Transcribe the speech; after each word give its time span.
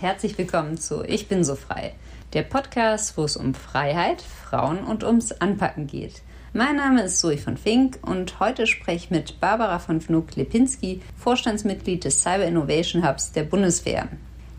herzlich 0.00 0.38
willkommen 0.38 0.78
zu 0.78 1.02
Ich 1.02 1.26
bin 1.26 1.42
so 1.42 1.56
frei, 1.56 1.92
der 2.32 2.42
Podcast, 2.42 3.16
wo 3.16 3.24
es 3.24 3.36
um 3.36 3.52
Freiheit, 3.52 4.22
Frauen 4.22 4.84
und 4.84 5.02
ums 5.02 5.32
Anpacken 5.32 5.88
geht. 5.88 6.22
Mein 6.52 6.76
Name 6.76 7.02
ist 7.02 7.18
Zoe 7.18 7.36
von 7.36 7.56
Fink 7.56 7.98
und 8.02 8.38
heute 8.38 8.68
spreche 8.68 9.06
ich 9.06 9.10
mit 9.10 9.40
Barbara 9.40 9.80
von 9.80 10.00
Fnuk-Lipinski, 10.00 11.00
Vorstandsmitglied 11.16 12.04
des 12.04 12.22
Cyber 12.22 12.44
Innovation 12.44 13.06
Hubs 13.06 13.32
der 13.32 13.42
Bundeswehr. 13.42 14.08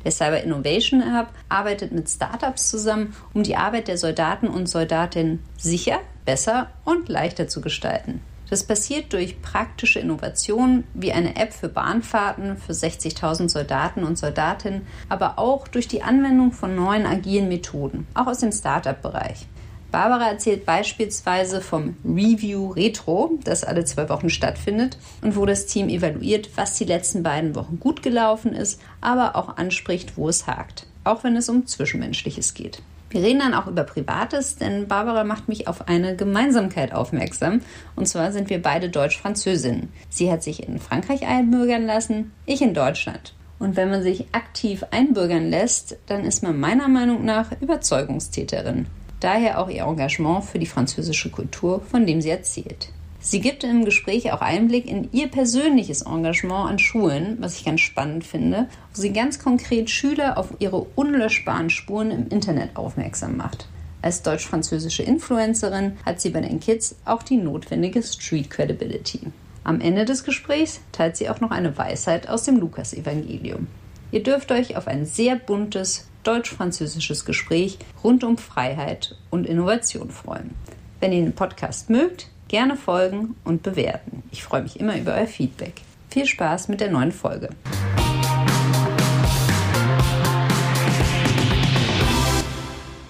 Der 0.03 0.11
Cyber 0.11 0.43
Innovation 0.43 1.17
Hub 1.17 1.27
arbeitet 1.47 1.93
mit 1.93 2.09
Startups 2.09 2.69
zusammen, 2.69 3.15
um 3.33 3.43
die 3.43 3.55
Arbeit 3.55 3.87
der 3.87 3.97
Soldaten 3.97 4.49
und 4.49 4.67
Soldatinnen 4.67 5.41
sicher, 5.57 5.99
besser 6.25 6.69
und 6.83 7.07
leichter 7.07 7.47
zu 7.47 7.61
gestalten. 7.61 8.21
Das 8.49 8.63
passiert 8.63 9.13
durch 9.13 9.41
praktische 9.41 9.99
Innovationen 9.99 10.85
wie 10.93 11.11
eine 11.11 11.35
App 11.35 11.53
für 11.53 11.69
Bahnfahrten 11.69 12.57
für 12.57 12.73
60.000 12.73 13.49
Soldaten 13.49 14.03
und 14.03 14.17
Soldatinnen, 14.17 14.87
aber 15.07 15.37
auch 15.37 15.67
durch 15.67 15.87
die 15.87 16.01
Anwendung 16.01 16.51
von 16.51 16.75
neuen 16.75 17.05
agilen 17.05 17.47
Methoden, 17.47 18.07
auch 18.15 18.27
aus 18.27 18.39
dem 18.39 18.51
Startup-Bereich. 18.51 19.45
Barbara 19.91 20.29
erzählt 20.29 20.65
beispielsweise 20.65 21.61
vom 21.61 21.97
Review 22.05 22.71
Retro, 22.71 23.39
das 23.43 23.63
alle 23.63 23.85
zwei 23.85 24.07
Wochen 24.09 24.29
stattfindet 24.29 24.97
und 25.21 25.35
wo 25.35 25.47
das 25.47 25.65
Team 25.65 25.89
evaluiert, 25.89 26.51
was 26.55 26.75
die 26.75 26.85
letzten 26.85 27.23
beiden 27.23 27.55
Wochen 27.55 27.79
gut 27.79 28.03
gelaufen 28.03 28.53
ist, 28.53 28.79
aber 29.01 29.35
auch 29.35 29.57
anspricht, 29.57 30.15
wo 30.15 30.29
es 30.29 30.45
hakt, 30.45 30.85
auch 31.03 31.23
wenn 31.23 31.35
es 31.35 31.49
um 31.49 31.65
Zwischenmenschliches 31.65 32.53
geht. 32.53 32.83
Wir 33.09 33.23
reden 33.23 33.39
dann 33.39 33.53
auch 33.53 33.67
über 33.67 33.83
Privates, 33.83 34.57
denn 34.57 34.87
Barbara 34.87 35.23
macht 35.23 35.47
mich 35.47 35.67
auf 35.67 35.87
eine 35.87 36.15
Gemeinsamkeit 36.15 36.93
aufmerksam. 36.93 37.61
Und 37.95 38.07
zwar 38.07 38.31
sind 38.31 38.49
wir 38.49 38.61
beide 38.61 38.89
Deutsch-Französinnen. 38.89 39.89
Sie 40.09 40.31
hat 40.31 40.43
sich 40.43 40.67
in 40.67 40.79
Frankreich 40.79 41.25
einbürgern 41.25 41.85
lassen, 41.85 42.31
ich 42.45 42.61
in 42.61 42.73
Deutschland. 42.73 43.33
Und 43.57 43.75
wenn 43.75 43.89
man 43.89 44.03
sich 44.03 44.27
aktiv 44.31 44.85
einbürgern 44.91 45.49
lässt, 45.49 45.97
dann 46.05 46.23
ist 46.23 46.43
man 46.43 46.59
meiner 46.59 46.87
Meinung 46.87 47.25
nach 47.25 47.51
Überzeugungstäterin. 47.59 48.85
Daher 49.19 49.59
auch 49.59 49.69
ihr 49.69 49.83
Engagement 49.83 50.45
für 50.45 50.59
die 50.59 50.65
französische 50.65 51.29
Kultur, 51.29 51.81
von 51.81 52.05
dem 52.05 52.21
sie 52.21 52.29
erzählt. 52.29 52.89
Sie 53.21 53.41
gibt 53.41 53.65
im 53.65 53.83
Gespräch 53.83 54.31
auch 54.31 54.41
Einblick 54.41 54.87
in 54.89 55.09
ihr 55.11 55.27
persönliches 55.27 56.03
Engagement 56.03 56.69
an 56.69 56.79
Schulen, 56.79 57.37
was 57.41 57.57
ich 57.57 57.65
ganz 57.65 57.81
spannend 57.81 58.23
finde, 58.23 58.69
wo 58.93 59.01
sie 59.01 59.11
ganz 59.11 59.39
konkret 59.39 59.89
Schüler 59.89 60.37
auf 60.37 60.53
ihre 60.59 60.85
unlöschbaren 60.95 61.69
Spuren 61.69 62.11
im 62.11 62.27
Internet 62.29 62.77
aufmerksam 62.77 63.35
macht. 63.35 63.67
Als 64.01 64.21
deutsch-französische 64.21 65.03
Influencerin 65.03 65.97
hat 66.05 66.21
sie 66.21 66.29
bei 66.29 66.39
den 66.39 66.61
Kids 66.61 66.95
auch 67.03 67.21
die 67.21 67.35
notwendige 67.35 68.01
Street 68.01 68.49
Credibility. 68.49 69.19
Am 69.65 69.81
Ende 69.81 70.05
des 70.05 70.23
Gesprächs 70.23 70.79
teilt 70.93 71.17
sie 71.17 71.29
auch 71.29 71.41
noch 71.41 71.51
eine 71.51 71.77
Weisheit 71.77 72.29
aus 72.29 72.43
dem 72.43 72.57
Lukas-Evangelium. 72.57 73.67
Ihr 74.11 74.23
dürft 74.23 74.51
euch 74.53 74.77
auf 74.77 74.87
ein 74.87 75.05
sehr 75.05 75.35
buntes 75.35 76.07
deutsch-französisches 76.23 77.25
Gespräch 77.25 77.77
rund 78.01 78.23
um 78.23 78.37
Freiheit 78.37 79.17
und 79.29 79.45
Innovation 79.45 80.09
freuen. 80.09 80.55
Wenn 81.01 81.11
ihr 81.11 81.21
den 81.21 81.35
Podcast 81.35 81.89
mögt, 81.89 82.29
Gerne 82.49 82.75
folgen 82.75 83.35
und 83.43 83.61
bewerten. 83.61 84.23
Ich 84.31 84.43
freue 84.43 84.63
mich 84.63 84.79
immer 84.79 84.97
über 84.97 85.13
euer 85.13 85.27
Feedback. 85.27 85.81
Viel 86.09 86.25
Spaß 86.25 86.67
mit 86.67 86.81
der 86.81 86.89
neuen 86.89 87.11
Folge. 87.11 87.49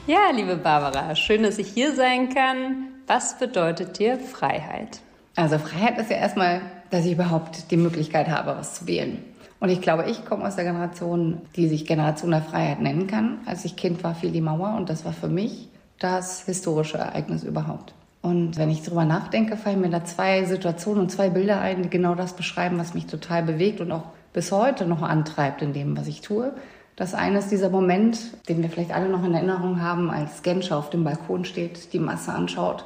Ja, 0.08 0.32
liebe 0.36 0.58
Barbara, 0.58 1.16
schön, 1.16 1.44
dass 1.44 1.58
ich 1.58 1.70
hier 1.70 1.96
sein 1.96 2.34
kann. 2.34 2.88
Was 3.08 3.40
bedeutet 3.40 3.98
dir 3.98 4.18
Freiheit? 4.18 5.00
Also 5.38 5.58
Freiheit 5.58 5.98
ist 6.00 6.12
ja 6.12 6.18
erstmal, 6.18 6.60
dass 6.90 7.06
ich 7.06 7.14
überhaupt 7.14 7.72
die 7.72 7.78
Möglichkeit 7.78 8.28
habe, 8.28 8.58
was 8.58 8.76
zu 8.76 8.88
wählen. 8.88 9.24
Und 9.62 9.70
ich 9.70 9.80
glaube, 9.80 10.10
ich 10.10 10.26
komme 10.26 10.46
aus 10.46 10.58
der 10.58 10.66
Generation, 10.66 11.40
die 11.56 11.70
sich 11.70 11.86
Generation 11.86 12.32
der 12.32 12.42
Freiheit 12.42 12.82
nennen 12.82 13.08
kann. 13.08 13.40
Als 13.46 13.64
ich 13.64 13.78
Kind 13.78 14.04
war, 14.04 14.16
fiel 14.16 14.32
die 14.32 14.42
Mauer 14.42 14.76
und 14.76 14.90
das 14.90 15.06
war 15.06 15.14
für 15.14 15.30
mich 15.30 15.70
das 15.98 16.44
historische 16.44 16.98
Ereignis 16.98 17.44
überhaupt. 17.44 17.94
Und 18.22 18.58
wenn 18.58 18.70
ich 18.70 18.84
darüber 18.84 19.06
nachdenke, 19.06 19.56
fallen 19.56 19.82
mir 19.82 19.90
da 19.90 20.04
zwei 20.04 20.44
Situationen 20.44 21.02
und 21.02 21.10
zwei 21.10 21.30
Bilder 21.30 21.62
ein, 21.62 21.84
die 21.84 21.90
genau 21.90 22.16
das 22.16 22.34
beschreiben, 22.34 22.78
was 22.78 22.94
mich 22.94 23.06
total 23.06 23.44
bewegt 23.44 23.80
und 23.80 23.92
auch 23.92 24.04
bis 24.34 24.52
heute 24.52 24.86
noch 24.86 25.02
antreibt 25.02 25.62
in 25.62 25.74
dem, 25.74 25.98
was 25.98 26.08
ich 26.08 26.22
tue. 26.22 26.54
Das 26.96 27.14
eine 27.14 27.40
ist 27.40 27.50
dieser 27.50 27.70
Moment, 27.70 28.20
den 28.50 28.62
wir 28.62 28.70
vielleicht 28.70 28.92
alle 28.92 29.08
noch 29.08 29.24
in 29.24 29.34
Erinnerung 29.34 29.82
haben, 29.82 30.12
als 30.12 30.42
Genscher 30.42 30.78
auf 30.78 30.90
dem 30.90 31.06
Balkon 31.06 31.46
steht, 31.46 31.94
die 31.94 32.00
Masse 32.00 32.34
anschaut 32.34 32.84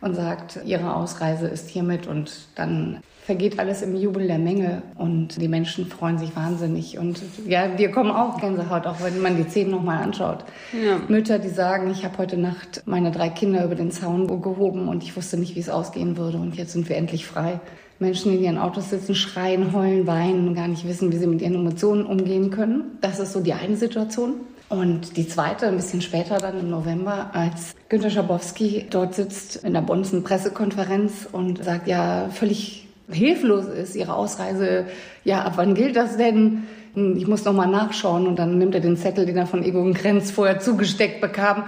und 0.00 0.14
sagt, 0.14 0.60
ihre 0.64 0.94
Ausreise 0.94 1.48
ist 1.48 1.68
hiermit 1.68 2.06
und 2.06 2.48
dann 2.54 3.00
vergeht 3.26 3.58
alles 3.58 3.82
im 3.82 3.96
Jubel 3.96 4.28
der 4.28 4.38
Menge 4.38 4.82
und 4.94 5.42
die 5.42 5.48
Menschen 5.48 5.86
freuen 5.86 6.16
sich 6.16 6.36
wahnsinnig. 6.36 6.96
Und 6.96 7.20
ja, 7.44 7.76
wir 7.76 7.90
kommen 7.90 8.12
auch 8.12 8.40
Gänsehaut, 8.40 8.86
auch 8.86 9.02
wenn 9.02 9.20
man 9.20 9.36
die 9.36 9.42
Szenen 9.50 9.72
nochmal 9.72 10.00
anschaut. 10.00 10.44
Ja. 10.72 11.00
Mütter, 11.08 11.40
die 11.40 11.48
sagen, 11.48 11.90
ich 11.90 12.04
habe 12.04 12.18
heute 12.18 12.36
Nacht 12.36 12.84
meine 12.86 13.10
drei 13.10 13.28
Kinder 13.28 13.64
über 13.64 13.74
den 13.74 13.90
Zaun 13.90 14.28
gehoben 14.28 14.86
und 14.86 15.02
ich 15.02 15.16
wusste 15.16 15.38
nicht, 15.38 15.56
wie 15.56 15.60
es 15.60 15.68
ausgehen 15.68 16.16
würde 16.16 16.38
und 16.38 16.54
jetzt 16.54 16.72
sind 16.72 16.88
wir 16.88 16.96
endlich 16.96 17.26
frei. 17.26 17.58
Menschen, 17.98 18.30
die 18.30 18.38
in 18.38 18.44
ihren 18.44 18.58
Autos 18.58 18.90
sitzen, 18.90 19.16
schreien, 19.16 19.72
heulen, 19.72 20.06
weinen, 20.06 20.54
gar 20.54 20.68
nicht 20.68 20.86
wissen, 20.86 21.10
wie 21.10 21.16
sie 21.16 21.26
mit 21.26 21.42
ihren 21.42 21.56
Emotionen 21.56 22.06
umgehen 22.06 22.50
können. 22.50 22.98
Das 23.00 23.18
ist 23.18 23.32
so 23.32 23.40
die 23.40 23.54
eine 23.54 23.76
Situation. 23.76 24.34
Und 24.68 25.16
die 25.16 25.26
zweite, 25.26 25.66
ein 25.66 25.76
bisschen 25.76 26.00
später 26.00 26.38
dann 26.38 26.60
im 26.60 26.70
November, 26.70 27.30
als 27.32 27.74
Günter 27.88 28.10
Schabowski 28.10 28.86
dort 28.90 29.14
sitzt 29.14 29.64
in 29.64 29.74
der 29.74 29.80
Bonzen 29.80 30.22
Pressekonferenz 30.22 31.28
und 31.30 31.64
sagt, 31.64 31.88
ja, 31.88 32.28
völlig 32.30 32.85
hilflos 33.10 33.66
ist, 33.66 33.96
ihre 33.96 34.14
Ausreise, 34.14 34.86
ja, 35.24 35.42
ab 35.42 35.54
wann 35.56 35.74
gilt 35.74 35.96
das 35.96 36.16
denn? 36.16 36.64
Ich 36.94 37.26
muss 37.26 37.44
noch 37.44 37.52
mal 37.52 37.66
nachschauen 37.66 38.26
und 38.26 38.38
dann 38.38 38.58
nimmt 38.58 38.74
er 38.74 38.80
den 38.80 38.96
Zettel, 38.96 39.26
den 39.26 39.36
er 39.36 39.46
von 39.46 39.62
Egon 39.62 39.94
Krenz 39.94 40.30
vorher 40.30 40.60
zugesteckt 40.60 41.20
bekam 41.20 41.64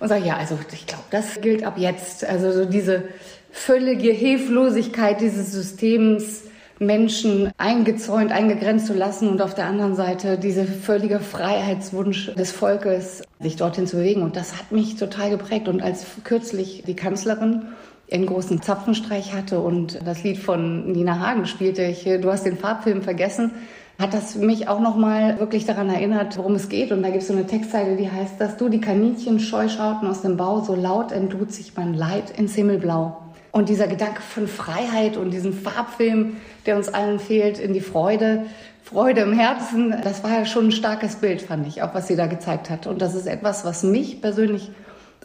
und 0.00 0.08
sagt, 0.08 0.24
ja, 0.24 0.36
also 0.36 0.58
ich 0.72 0.86
glaube, 0.86 1.04
das 1.10 1.40
gilt 1.40 1.64
ab 1.64 1.74
jetzt. 1.76 2.24
Also 2.24 2.50
so 2.52 2.64
diese 2.64 3.04
völlige 3.50 4.10
Hilflosigkeit 4.10 5.20
dieses 5.20 5.52
Systems, 5.52 6.44
Menschen 6.80 7.52
eingezäunt, 7.58 8.32
eingegrenzt 8.32 8.86
zu 8.86 8.94
lassen 8.94 9.28
und 9.28 9.42
auf 9.42 9.54
der 9.54 9.66
anderen 9.66 9.94
Seite 9.94 10.38
diese 10.38 10.64
völlige 10.64 11.20
Freiheitswunsch 11.20 12.34
des 12.34 12.52
Volkes, 12.52 13.22
sich 13.38 13.56
dorthin 13.56 13.86
zu 13.86 13.98
bewegen. 13.98 14.22
Und 14.22 14.34
das 14.34 14.56
hat 14.56 14.72
mich 14.72 14.96
total 14.96 15.28
geprägt. 15.28 15.68
Und 15.68 15.82
als 15.82 16.06
kürzlich 16.24 16.84
die 16.86 16.96
Kanzlerin 16.96 17.64
einen 18.12 18.26
großen 18.26 18.62
Zapfenstreich 18.62 19.34
hatte 19.34 19.60
und 19.60 20.00
das 20.04 20.22
Lied 20.22 20.38
von 20.38 20.92
Nina 20.92 21.18
Hagen 21.20 21.46
spielte, 21.46 21.82
ich, 21.82 22.04
du 22.04 22.30
hast 22.30 22.44
den 22.44 22.56
Farbfilm 22.56 23.02
vergessen, 23.02 23.52
hat 24.00 24.14
das 24.14 24.34
mich 24.34 24.66
auch 24.66 24.80
nochmal 24.80 25.38
wirklich 25.38 25.66
daran 25.66 25.90
erinnert, 25.90 26.38
worum 26.38 26.54
es 26.54 26.70
geht. 26.70 26.90
Und 26.90 27.02
da 27.02 27.10
gibt 27.10 27.22
es 27.22 27.28
so 27.28 27.34
eine 27.34 27.46
Textzeile, 27.46 27.96
die 27.96 28.10
heißt, 28.10 28.40
dass 28.40 28.56
du 28.56 28.70
die 28.70 28.80
Kaninchen 28.80 29.38
scheu 29.40 29.68
schauten 29.68 30.08
aus 30.08 30.22
dem 30.22 30.38
Bau, 30.38 30.62
so 30.62 30.74
laut 30.74 31.12
entlud 31.12 31.52
sich 31.52 31.76
mein 31.76 31.92
Leid 31.92 32.30
ins 32.30 32.54
Himmelblau. 32.54 33.18
Und 33.52 33.68
dieser 33.68 33.88
Gedanke 33.88 34.22
von 34.22 34.48
Freiheit 34.48 35.16
und 35.16 35.32
diesem 35.32 35.52
Farbfilm, 35.52 36.36
der 36.66 36.76
uns 36.76 36.88
allen 36.88 37.18
fehlt, 37.18 37.58
in 37.58 37.74
die 37.74 37.80
Freude, 37.80 38.46
Freude 38.82 39.20
im 39.20 39.34
Herzen, 39.34 39.94
das 40.02 40.24
war 40.24 40.30
ja 40.30 40.46
schon 40.46 40.68
ein 40.68 40.72
starkes 40.72 41.16
Bild, 41.16 41.42
fand 41.42 41.66
ich, 41.66 41.82
auch 41.82 41.94
was 41.94 42.08
sie 42.08 42.16
da 42.16 42.26
gezeigt 42.26 42.70
hat. 42.70 42.86
Und 42.86 43.02
das 43.02 43.14
ist 43.14 43.26
etwas, 43.26 43.64
was 43.64 43.82
mich 43.82 44.22
persönlich 44.22 44.70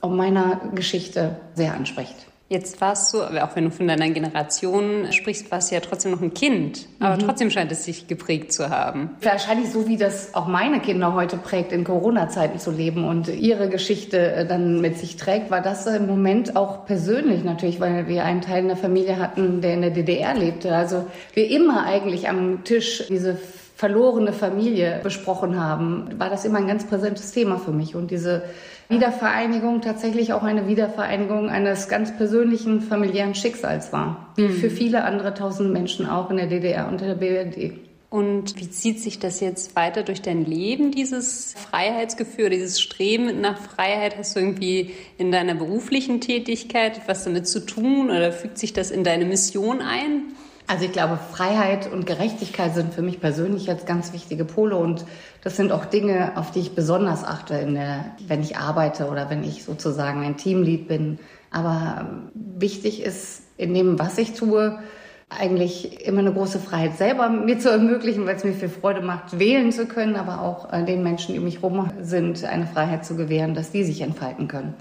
auf 0.01 0.11
meiner 0.11 0.59
Geschichte 0.73 1.37
sehr 1.53 1.73
anspricht. 1.73 2.27
Jetzt 2.47 2.79
warst 2.79 3.11
du, 3.11 3.23
auch 3.23 3.55
wenn 3.55 3.63
du 3.63 3.71
von 3.71 3.87
deiner 3.87 4.07
Generation 4.09 5.11
sprichst, 5.11 5.49
warst 5.49 5.71
du 5.71 5.75
ja 5.75 5.81
trotzdem 5.81 6.11
noch 6.11 6.21
ein 6.21 6.33
Kind. 6.35 6.87
Aber 6.99 7.15
mhm. 7.15 7.19
trotzdem 7.19 7.49
scheint 7.49 7.71
es 7.71 7.85
sich 7.85 8.07
geprägt 8.07 8.53
zu 8.53 8.69
haben. 8.69 9.09
Wahrscheinlich 9.21 9.71
so, 9.71 9.87
wie 9.87 9.97
das 9.97 10.35
auch 10.35 10.45
meine 10.45 10.79
Kinder 10.79 11.15
heute 11.15 11.37
prägt, 11.37 11.71
in 11.71 11.83
Corona-Zeiten 11.83 12.59
zu 12.59 12.69
leben 12.69 13.03
und 13.03 13.29
ihre 13.29 13.67
Geschichte 13.67 14.31
äh, 14.31 14.45
dann 14.45 14.79
mit 14.79 14.99
sich 14.99 15.15
trägt, 15.15 15.49
war 15.49 15.61
das 15.61 15.87
im 15.87 16.05
Moment 16.05 16.55
auch 16.55 16.85
persönlich 16.85 17.43
natürlich, 17.43 17.79
weil 17.79 18.07
wir 18.07 18.23
einen 18.23 18.41
Teil 18.41 18.61
in 18.61 18.67
der 18.67 18.77
Familie 18.77 19.17
hatten, 19.17 19.61
der 19.61 19.73
in 19.73 19.81
der 19.81 19.91
DDR 19.91 20.35
lebte. 20.35 20.75
Also 20.75 21.07
wir 21.33 21.49
immer 21.49 21.85
eigentlich 21.85 22.29
am 22.29 22.63
Tisch 22.63 23.05
diese 23.09 23.39
verlorene 23.75 24.31
Familie 24.31 25.01
besprochen 25.03 25.59
haben, 25.59 26.09
war 26.17 26.29
das 26.29 26.45
immer 26.45 26.59
ein 26.59 26.67
ganz 26.67 26.87
präsentes 26.87 27.31
Thema 27.33 27.57
für 27.59 27.71
mich. 27.71 27.93
Und 27.93 28.09
diese 28.09 28.43
Wiedervereinigung 28.87 29.81
tatsächlich 29.81 30.31
auch 30.31 30.43
eine 30.43 30.67
Wiedervereinigung 30.67 31.49
eines 31.49 31.89
ganz 31.89 32.15
persönlichen 32.15 32.81
familiären 32.81 33.35
Schicksals 33.35 33.91
war, 33.91 34.33
wie 34.37 34.43
mhm. 34.43 34.53
für 34.53 34.69
viele 34.69 35.03
andere 35.03 35.33
tausend 35.33 35.73
Menschen 35.73 36.07
auch 36.07 36.29
in 36.29 36.37
der 36.37 36.47
DDR 36.47 36.87
und 36.87 37.01
der 37.01 37.15
BRD. 37.15 37.73
Und 38.09 38.57
wie 38.57 38.69
zieht 38.69 39.01
sich 39.01 39.19
das 39.19 39.41
jetzt 39.41 39.75
weiter 39.75 40.03
durch 40.03 40.21
dein 40.21 40.45
Leben, 40.45 40.91
dieses 40.91 41.53
Freiheitsgefühl, 41.53 42.49
dieses 42.49 42.79
Streben 42.79 43.41
nach 43.41 43.57
Freiheit? 43.57 44.17
Hast 44.17 44.37
du 44.37 44.39
irgendwie 44.39 44.91
in 45.17 45.33
deiner 45.33 45.55
beruflichen 45.55 46.21
Tätigkeit 46.21 47.01
was 47.07 47.25
damit 47.25 47.45
zu 47.45 47.65
tun 47.65 48.09
oder 48.09 48.31
fügt 48.31 48.57
sich 48.57 48.71
das 48.71 48.89
in 48.89 49.03
deine 49.03 49.25
Mission 49.25 49.81
ein? 49.81 50.33
Also 50.67 50.85
ich 50.85 50.91
glaube, 50.91 51.19
Freiheit 51.31 51.91
und 51.91 52.07
Gerechtigkeit 52.07 52.73
sind 52.73 52.93
für 52.93 53.03
mich 53.03 53.19
persönlich 53.19 53.67
jetzt 53.67 53.85
ganz 53.85 54.13
wichtige 54.13 54.45
Pole 54.45 54.75
und 54.75 55.05
das 55.43 55.55
sind 55.57 55.71
auch 55.71 55.85
Dinge, 55.85 56.31
auf 56.35 56.49
die 56.49 56.59
ich 56.59 56.73
besonders 56.73 57.23
achte, 57.23 57.53
in 57.55 57.75
der, 57.75 58.05
wenn 58.27 58.41
ich 58.41 58.57
arbeite 58.57 59.07
oder 59.09 59.29
wenn 59.29 59.43
ich 59.43 59.63
sozusagen 59.63 60.23
ein 60.23 60.37
Teamlead 60.37 60.87
bin. 60.87 61.19
Aber 61.51 62.09
wichtig 62.33 63.03
ist 63.03 63.43
in 63.57 63.73
dem, 63.75 63.99
was 63.99 64.17
ich 64.17 64.33
tue, 64.33 64.79
eigentlich 65.29 66.05
immer 66.05 66.19
eine 66.19 66.31
große 66.31 66.59
Freiheit 66.59 66.97
selber 66.97 67.29
mir 67.29 67.57
zu 67.57 67.69
ermöglichen, 67.69 68.25
weil 68.25 68.35
es 68.35 68.43
mir 68.43 68.53
viel 68.53 68.69
Freude 68.69 69.01
macht, 69.01 69.39
wählen 69.39 69.71
zu 69.71 69.87
können, 69.87 70.15
aber 70.15 70.41
auch 70.41 70.71
äh, 70.71 70.83
den 70.83 71.01
Menschen, 71.01 71.33
die 71.33 71.39
um 71.39 71.45
mich 71.45 71.61
herum 71.61 71.91
sind, 72.01 72.43
eine 72.43 72.67
Freiheit 72.67 73.05
zu 73.05 73.15
gewähren, 73.15 73.55
dass 73.55 73.71
die 73.71 73.83
sich 73.83 74.01
entfalten 74.01 74.47
können. 74.47 74.75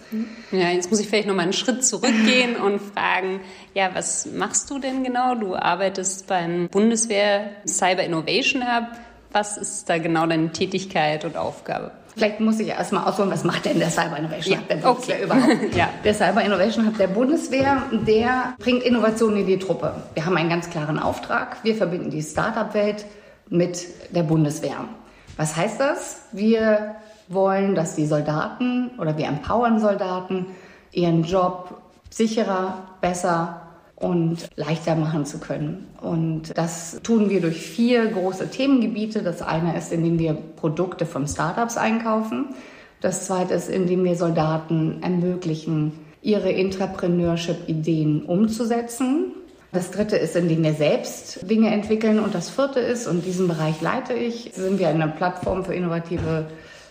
Ja, 0.53 0.69
jetzt 0.69 0.91
muss 0.91 1.01
ich 1.01 1.09
vielleicht 1.09 1.29
noch 1.29 1.35
mal 1.35 1.43
einen 1.43 1.55
Schritt 1.55 1.85
zurückgehen 1.85 2.57
und 2.65 2.81
fragen, 2.81 3.41
ja, 3.73 3.91
was 3.95 4.27
machst 4.27 4.71
du 4.71 4.79
denn 4.79 5.03
genau? 5.03 5.35
Du 5.35 5.57
arbeitest 5.57 6.27
beim 6.27 6.69
Bundeswehr 6.69 7.51
Cyber 7.67 8.05
Innovation 8.05 8.63
Hub. 8.63 8.89
Was 9.33 9.57
ist 9.57 9.89
da 9.89 9.99
genau 9.99 10.27
deine 10.27 10.53
Tätigkeit 10.53 11.25
und 11.25 11.37
Aufgabe? 11.37 11.91
Vielleicht 12.15 12.41
muss 12.41 12.61
ich 12.61 12.69
erst 12.69 12.93
mal 12.93 13.05
ausholen, 13.05 13.31
was 13.31 13.43
macht 13.43 13.65
denn 13.65 13.79
der 13.79 13.91
Cyber 13.91 14.19
Innovation 14.19 14.59
Hub 14.59 14.69
der 14.69 14.77
Bundeswehr 14.77 15.17
okay. 15.17 15.25
überhaupt? 15.25 15.75
ja. 15.77 15.89
Der 16.05 16.15
Cyber 16.15 16.43
Innovation 16.43 16.87
Hub 16.87 16.97
der 16.97 17.09
Bundeswehr, 17.09 17.83
der 17.91 18.55
bringt 18.59 18.83
Innovationen 18.83 19.39
in 19.39 19.47
die 19.47 19.59
Truppe. 19.59 19.95
Wir 20.15 20.25
haben 20.25 20.37
einen 20.37 20.49
ganz 20.49 20.71
klaren 20.71 20.99
Auftrag. 20.99 21.57
Wir 21.65 21.75
verbinden 21.75 22.11
die 22.11 22.23
Startup-Welt 22.23 23.05
mit 23.49 23.87
der 24.15 24.23
Bundeswehr. 24.23 24.85
Was 25.37 25.57
heißt 25.57 25.81
das? 25.81 26.23
Wir 26.31 26.95
wollen, 27.29 27.75
dass 27.75 27.97
die 27.97 28.07
Soldaten 28.07 28.91
oder 28.99 29.17
wir 29.19 29.27
empowern 29.27 29.81
Soldaten, 29.81 30.47
ihren 30.93 31.25
Job 31.25 31.81
sicherer, 32.11 32.85
besser 33.01 33.64
und 34.05 34.51
leichter 34.57 34.95
machen 34.95 35.25
zu 35.25 35.39
können. 35.39 35.87
Und 36.01 36.57
das 36.57 37.01
tun 37.03 37.31
wir 37.31 37.41
durch 37.41 37.57
vier 37.57 38.07
große 38.07 38.51
Themengebiete. 38.51 39.23
Das 39.23 39.41
eine 39.41 39.77
ist, 39.77 39.93
indem 39.93 40.19
wir 40.19 40.35
Produkte 40.35 41.07
von 41.07 41.27
Startups 41.27 41.77
einkaufen. 41.77 42.49
Das 43.01 43.27
zweite 43.27 43.55
ist, 43.55 43.71
indem 43.71 44.05
wir 44.05 44.17
Soldaten 44.17 45.03
ermöglichen, 45.03 45.93
ihre 46.21 46.51
Intrapreneurship-Ideen 46.51 48.25
umzusetzen. 48.25 49.33
Das 49.73 49.91
dritte 49.91 50.17
ist, 50.17 50.37
indem 50.37 50.63
wir 50.63 50.75
selbst 50.75 51.51
Dinge 51.51 51.71
entwickeln. 51.71 52.19
Und 52.19 52.35
das 52.35 52.51
vierte 52.51 52.81
ist, 52.81 53.07
und 53.07 53.25
diesen 53.25 53.49
Bereich 53.49 53.81
leite 53.81 54.13
ich, 54.13 54.51
sind 54.55 54.79
wir 54.79 54.89
eine 54.89 55.09
Plattform 55.09 55.65
für 55.65 55.75
innovative 55.75 56.47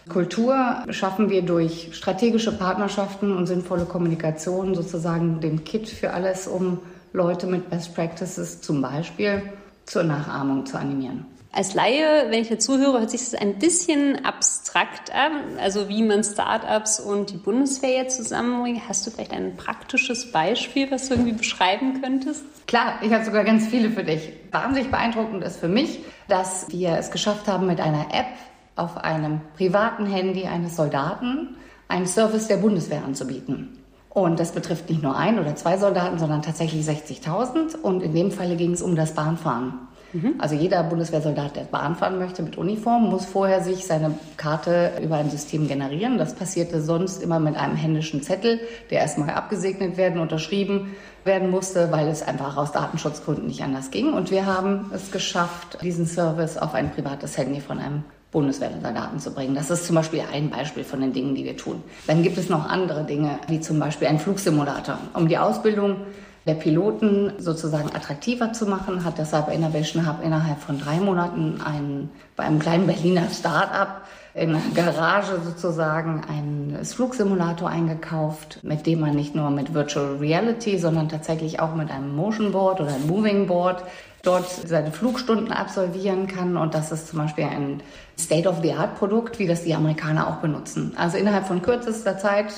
Kultur 0.10 0.84
schaffen 0.90 1.30
wir 1.30 1.44
durch 1.44 1.92
strategische 1.94 2.52
Partnerschaften 2.52 3.36
und 3.36 3.48
sinnvolle 3.48 3.86
Kommunikation 3.86 4.76
sozusagen 4.76 5.40
den 5.40 5.64
Kit 5.64 5.88
für 5.88 6.12
alles, 6.12 6.46
um 6.46 6.80
Leute 7.14 7.48
mit 7.48 7.70
Best 7.70 7.96
Practices 7.96 8.62
zum 8.62 8.82
Beispiel 8.82 9.44
zur 9.86 10.04
Nachahmung 10.04 10.66
zu 10.66 10.78
animieren. 10.78 11.26
Als 11.56 11.76
Laie, 11.76 12.26
wenn 12.30 12.42
ich 12.42 12.50
dazu 12.50 12.80
höre, 12.80 13.00
hört 13.00 13.12
sich 13.12 13.22
das 13.30 13.36
ein 13.36 13.60
bisschen 13.60 14.26
abstrakt 14.26 15.14
an, 15.14 15.60
also 15.60 15.88
wie 15.88 16.02
man 16.02 16.24
Startups 16.24 17.00
und 17.00 17.30
die 17.30 17.38
Bundeswehr 17.38 17.92
jetzt 17.92 18.18
zusammenbringt. 18.18 18.90
Hast 18.90 19.06
du 19.06 19.12
vielleicht 19.12 19.34
ein 19.34 19.56
praktisches 19.56 20.32
Beispiel, 20.32 20.90
was 20.90 21.10
du 21.10 21.14
irgendwie 21.14 21.34
beschreiben 21.34 22.02
könntest? 22.02 22.44
Klar, 22.66 22.96
ich 23.04 23.14
habe 23.14 23.24
sogar 23.24 23.44
ganz 23.44 23.68
viele 23.68 23.92
für 23.92 24.04
dich. 24.04 24.32
Wahnsinnig 24.50 24.90
beeindruckend 24.90 25.44
ist 25.44 25.60
für 25.60 25.68
mich, 25.68 26.00
dass 26.28 26.72
wir 26.72 26.98
es 26.98 27.12
geschafft 27.12 27.48
haben, 27.48 27.68
mit 27.68 27.80
einer 27.80 28.08
App 28.12 28.34
auf 28.76 28.98
einem 28.98 29.42
privaten 29.56 30.08
Handy 30.08 30.46
eines 30.48 30.76
Soldaten 30.76 31.56
einen 31.88 32.08
Service 32.08 32.48
der 32.48 32.58
Bundeswehr 32.58 33.04
anzubieten. 33.06 33.83
Und 34.14 34.40
das 34.40 34.52
betrifft 34.52 34.90
nicht 34.92 35.02
nur 35.02 35.16
ein 35.18 35.40
oder 35.40 35.56
zwei 35.56 35.78
Soldaten, 35.78 36.20
sondern 36.20 36.44
tatsächlich 36.44 36.88
60.000. 36.88 37.76
Und 37.82 38.04
in 38.04 38.14
dem 38.14 38.32
Falle 38.32 38.56
ging 38.56 38.72
es 38.72 38.84
um 38.84 38.96
das 38.96 39.14
Bahnfahren. 39.14 39.74
Mhm. 40.14 40.36
Also 40.38 40.54
jeder 40.54 40.84
Bundeswehrsoldat, 40.84 41.56
der 41.56 41.64
Bahn 41.64 41.96
fahren 41.96 42.20
möchte 42.20 42.44
mit 42.44 42.56
Uniform, 42.56 43.10
muss 43.10 43.26
vorher 43.26 43.62
sich 43.62 43.88
seine 43.88 44.14
Karte 44.38 44.92
über 45.02 45.16
ein 45.16 45.32
System 45.32 45.68
generieren. 45.68 46.20
Das 46.20 46.36
passierte 46.36 46.82
sonst 46.84 47.24
immer 47.24 47.40
mit 47.40 47.56
einem 47.56 47.76
händischen 47.76 48.22
Zettel, 48.22 48.60
der 48.92 49.00
erstmal 49.00 49.32
abgesegnet 49.32 49.98
werden, 49.98 50.22
unterschrieben 50.22 50.96
werden 51.24 51.50
musste, 51.50 51.92
weil 51.92 52.08
es 52.08 52.22
einfach 52.22 52.56
aus 52.58 52.72
Datenschutzgründen 52.72 53.48
nicht 53.48 53.64
anders 53.64 53.90
ging. 53.90 54.14
Und 54.14 54.30
wir 54.30 54.46
haben 54.46 54.92
es 54.94 55.12
geschafft, 55.12 55.80
diesen 55.82 56.06
Service 56.06 56.58
auf 56.58 56.76
ein 56.76 56.92
privates 56.92 57.36
Handy 57.40 57.62
von 57.62 57.80
einem 57.80 58.04
Bundeswehrsoldaten 58.34 59.20
zu 59.20 59.32
bringen. 59.32 59.56
Das 59.56 59.72
ist 59.72 59.86
zum 59.86 59.96
Beispiel 59.96 60.24
ein 60.34 60.50
Beispiel 60.50 60.84
von 60.84 61.00
den 61.00 61.14
Dingen, 61.14 61.36
die 61.36 61.46
wir 61.46 61.56
tun. 61.56 61.82
Dann 62.08 62.24
gibt 62.24 62.38
es 62.38 62.50
noch 62.50 62.68
andere 62.68 63.06
Dinge, 63.06 63.40
wie 63.48 63.62
zum 63.62 63.80
Beispiel 63.80 64.10
ein 64.10 64.20
Flugsimulator. 64.20 64.98
Um 65.14 65.30
die 65.30 65.38
Ausbildung 65.38 65.98
der 66.46 66.56
Piloten 66.56 67.32
sozusagen 67.38 67.96
attraktiver 67.96 68.52
zu 68.52 68.66
machen, 68.66 69.06
hat 69.06 69.18
der 69.18 69.26
Cyber 69.26 69.54
Innovation 69.54 70.06
Hub 70.08 70.18
innerhalb 70.22 70.60
von 70.60 70.78
drei 70.78 70.98
Monaten 70.98 71.62
einen, 71.62 72.10
bei 72.36 72.44
einem 72.44 72.60
kleinen 72.60 72.86
Berliner 72.86 73.30
Start-up 73.30 74.02
in 74.34 74.50
einer 74.50 74.62
Garage 74.74 75.40
sozusagen 75.42 76.24
einen 76.28 76.84
Flugsimulator 76.84 77.70
eingekauft, 77.70 78.60
mit 78.64 78.88
dem 78.88 79.00
man 79.00 79.16
nicht 79.16 79.36
nur 79.36 79.52
mit 79.52 79.74
Virtual 79.74 80.18
Reality, 80.18 80.80
sondern 80.80 81.08
tatsächlich 81.08 81.60
auch 81.60 81.76
mit 81.76 81.92
einem 81.92 82.16
Motion 82.16 82.52
Board 82.52 82.82
oder 82.82 82.94
einem 82.94 83.08
Moving 83.08 83.48
Board 83.48 83.84
dort 84.24 84.50
seine 84.50 84.92
Flugstunden 84.92 85.52
absolvieren 85.52 86.28
kann. 86.28 86.58
Und 86.58 86.74
das 86.74 86.92
ist 86.92 87.10
zum 87.10 87.20
Beispiel 87.20 87.44
ein 87.44 87.84
State-of-the-Art-Produkt, 88.18 89.38
wie 89.38 89.48
das 89.48 89.64
die 89.64 89.76
Amerikaner 89.76 90.28
auch 90.28 90.38
benutzen. 90.38 90.94
Also 90.96 91.18
innerhalb 91.18 91.46
von 91.46 91.62
kürzester 91.62 92.18
Zeit 92.18 92.54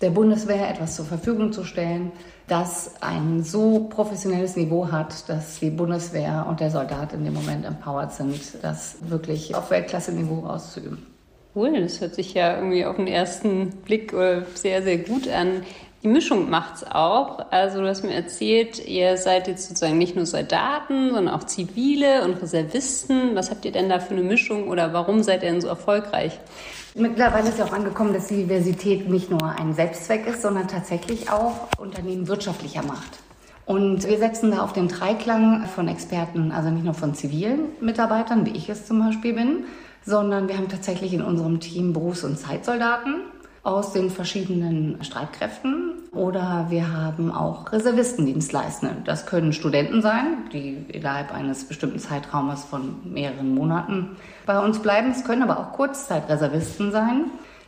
der 0.00 0.10
Bundeswehr 0.10 0.68
etwas 0.68 0.96
zur 0.96 1.04
Verfügung 1.04 1.52
zu 1.52 1.62
stellen, 1.62 2.10
das 2.48 2.94
ein 3.02 3.44
so 3.44 3.80
professionelles 3.90 4.56
Niveau 4.56 4.90
hat, 4.90 5.28
dass 5.28 5.60
die 5.60 5.70
Bundeswehr 5.70 6.46
und 6.48 6.58
der 6.58 6.70
Soldat 6.70 7.12
in 7.12 7.24
dem 7.24 7.34
Moment 7.34 7.66
empowered 7.66 8.12
sind, 8.12 8.40
das 8.62 8.96
wirklich 9.02 9.54
auf 9.54 9.70
Weltklasse-Niveau 9.70 10.46
auszuüben. 10.46 11.06
Cool, 11.54 11.80
das 11.80 12.00
hört 12.00 12.14
sich 12.14 12.32
ja 12.32 12.56
irgendwie 12.56 12.84
auf 12.84 12.96
den 12.96 13.08
ersten 13.08 13.70
Blick 13.84 14.12
äh, 14.12 14.42
sehr, 14.54 14.82
sehr 14.82 14.98
gut 14.98 15.28
an. 15.28 15.64
Die 16.02 16.08
Mischung 16.08 16.48
macht's 16.48 16.82
auch. 16.82 17.50
Also 17.50 17.82
du 17.82 17.86
hast 17.86 18.04
mir 18.04 18.14
erzählt, 18.14 18.86
ihr 18.88 19.18
seid 19.18 19.48
jetzt 19.48 19.68
sozusagen 19.68 19.98
nicht 19.98 20.16
nur 20.16 20.24
Soldaten, 20.24 21.12
sondern 21.12 21.34
auch 21.34 21.44
Zivile 21.44 22.24
und 22.24 22.40
Reservisten. 22.40 23.34
Was 23.34 23.50
habt 23.50 23.66
ihr 23.66 23.72
denn 23.72 23.90
da 23.90 24.00
für 24.00 24.14
eine 24.14 24.22
Mischung 24.22 24.68
oder 24.68 24.94
warum 24.94 25.22
seid 25.22 25.42
ihr 25.42 25.50
denn 25.50 25.60
so 25.60 25.68
erfolgreich? 25.68 26.40
Mittlerweile 26.94 27.50
ist 27.50 27.58
ja 27.58 27.66
auch 27.66 27.72
angekommen, 27.72 28.14
dass 28.14 28.28
die 28.28 28.36
Diversität 28.36 29.10
nicht 29.10 29.30
nur 29.30 29.42
ein 29.42 29.74
Selbstzweck 29.74 30.26
ist, 30.26 30.40
sondern 30.40 30.68
tatsächlich 30.68 31.30
auch 31.30 31.68
Unternehmen 31.78 32.28
wirtschaftlicher 32.28 32.82
macht. 32.82 33.18
Und 33.66 34.08
wir 34.08 34.18
setzen 34.18 34.50
da 34.52 34.62
auf 34.62 34.72
den 34.72 34.88
Dreiklang 34.88 35.66
von 35.66 35.86
Experten, 35.86 36.50
also 36.50 36.70
nicht 36.70 36.84
nur 36.84 36.94
von 36.94 37.14
zivilen 37.14 37.66
Mitarbeitern, 37.80 38.46
wie 38.46 38.56
ich 38.56 38.70
es 38.70 38.86
zum 38.86 38.98
Beispiel 39.00 39.34
bin, 39.34 39.64
sondern 40.04 40.48
wir 40.48 40.56
haben 40.56 40.68
tatsächlich 40.68 41.12
in 41.12 41.22
unserem 41.22 41.60
Team 41.60 41.92
Berufs- 41.92 42.24
und 42.24 42.38
Zeitsoldaten 42.38 43.20
aus 43.62 43.92
den 43.92 44.10
verschiedenen 44.10 45.02
Streitkräften 45.04 45.94
oder 46.12 46.66
wir 46.70 46.92
haben 46.92 47.30
auch 47.30 47.70
Reservistendienstleistende. 47.72 48.96
Das 49.04 49.26
können 49.26 49.52
Studenten 49.52 50.00
sein, 50.00 50.48
die 50.52 50.84
innerhalb 50.88 51.32
eines 51.32 51.64
bestimmten 51.64 51.98
Zeitraumes 51.98 52.64
von 52.64 52.96
mehreren 53.04 53.54
Monaten 53.54 54.16
bei 54.46 54.58
uns 54.58 54.80
bleiben. 54.80 55.10
Es 55.10 55.24
können 55.24 55.42
aber 55.42 55.58
auch 55.58 55.72
Kurzzeitreservisten 55.72 56.90
sein, 56.90 57.26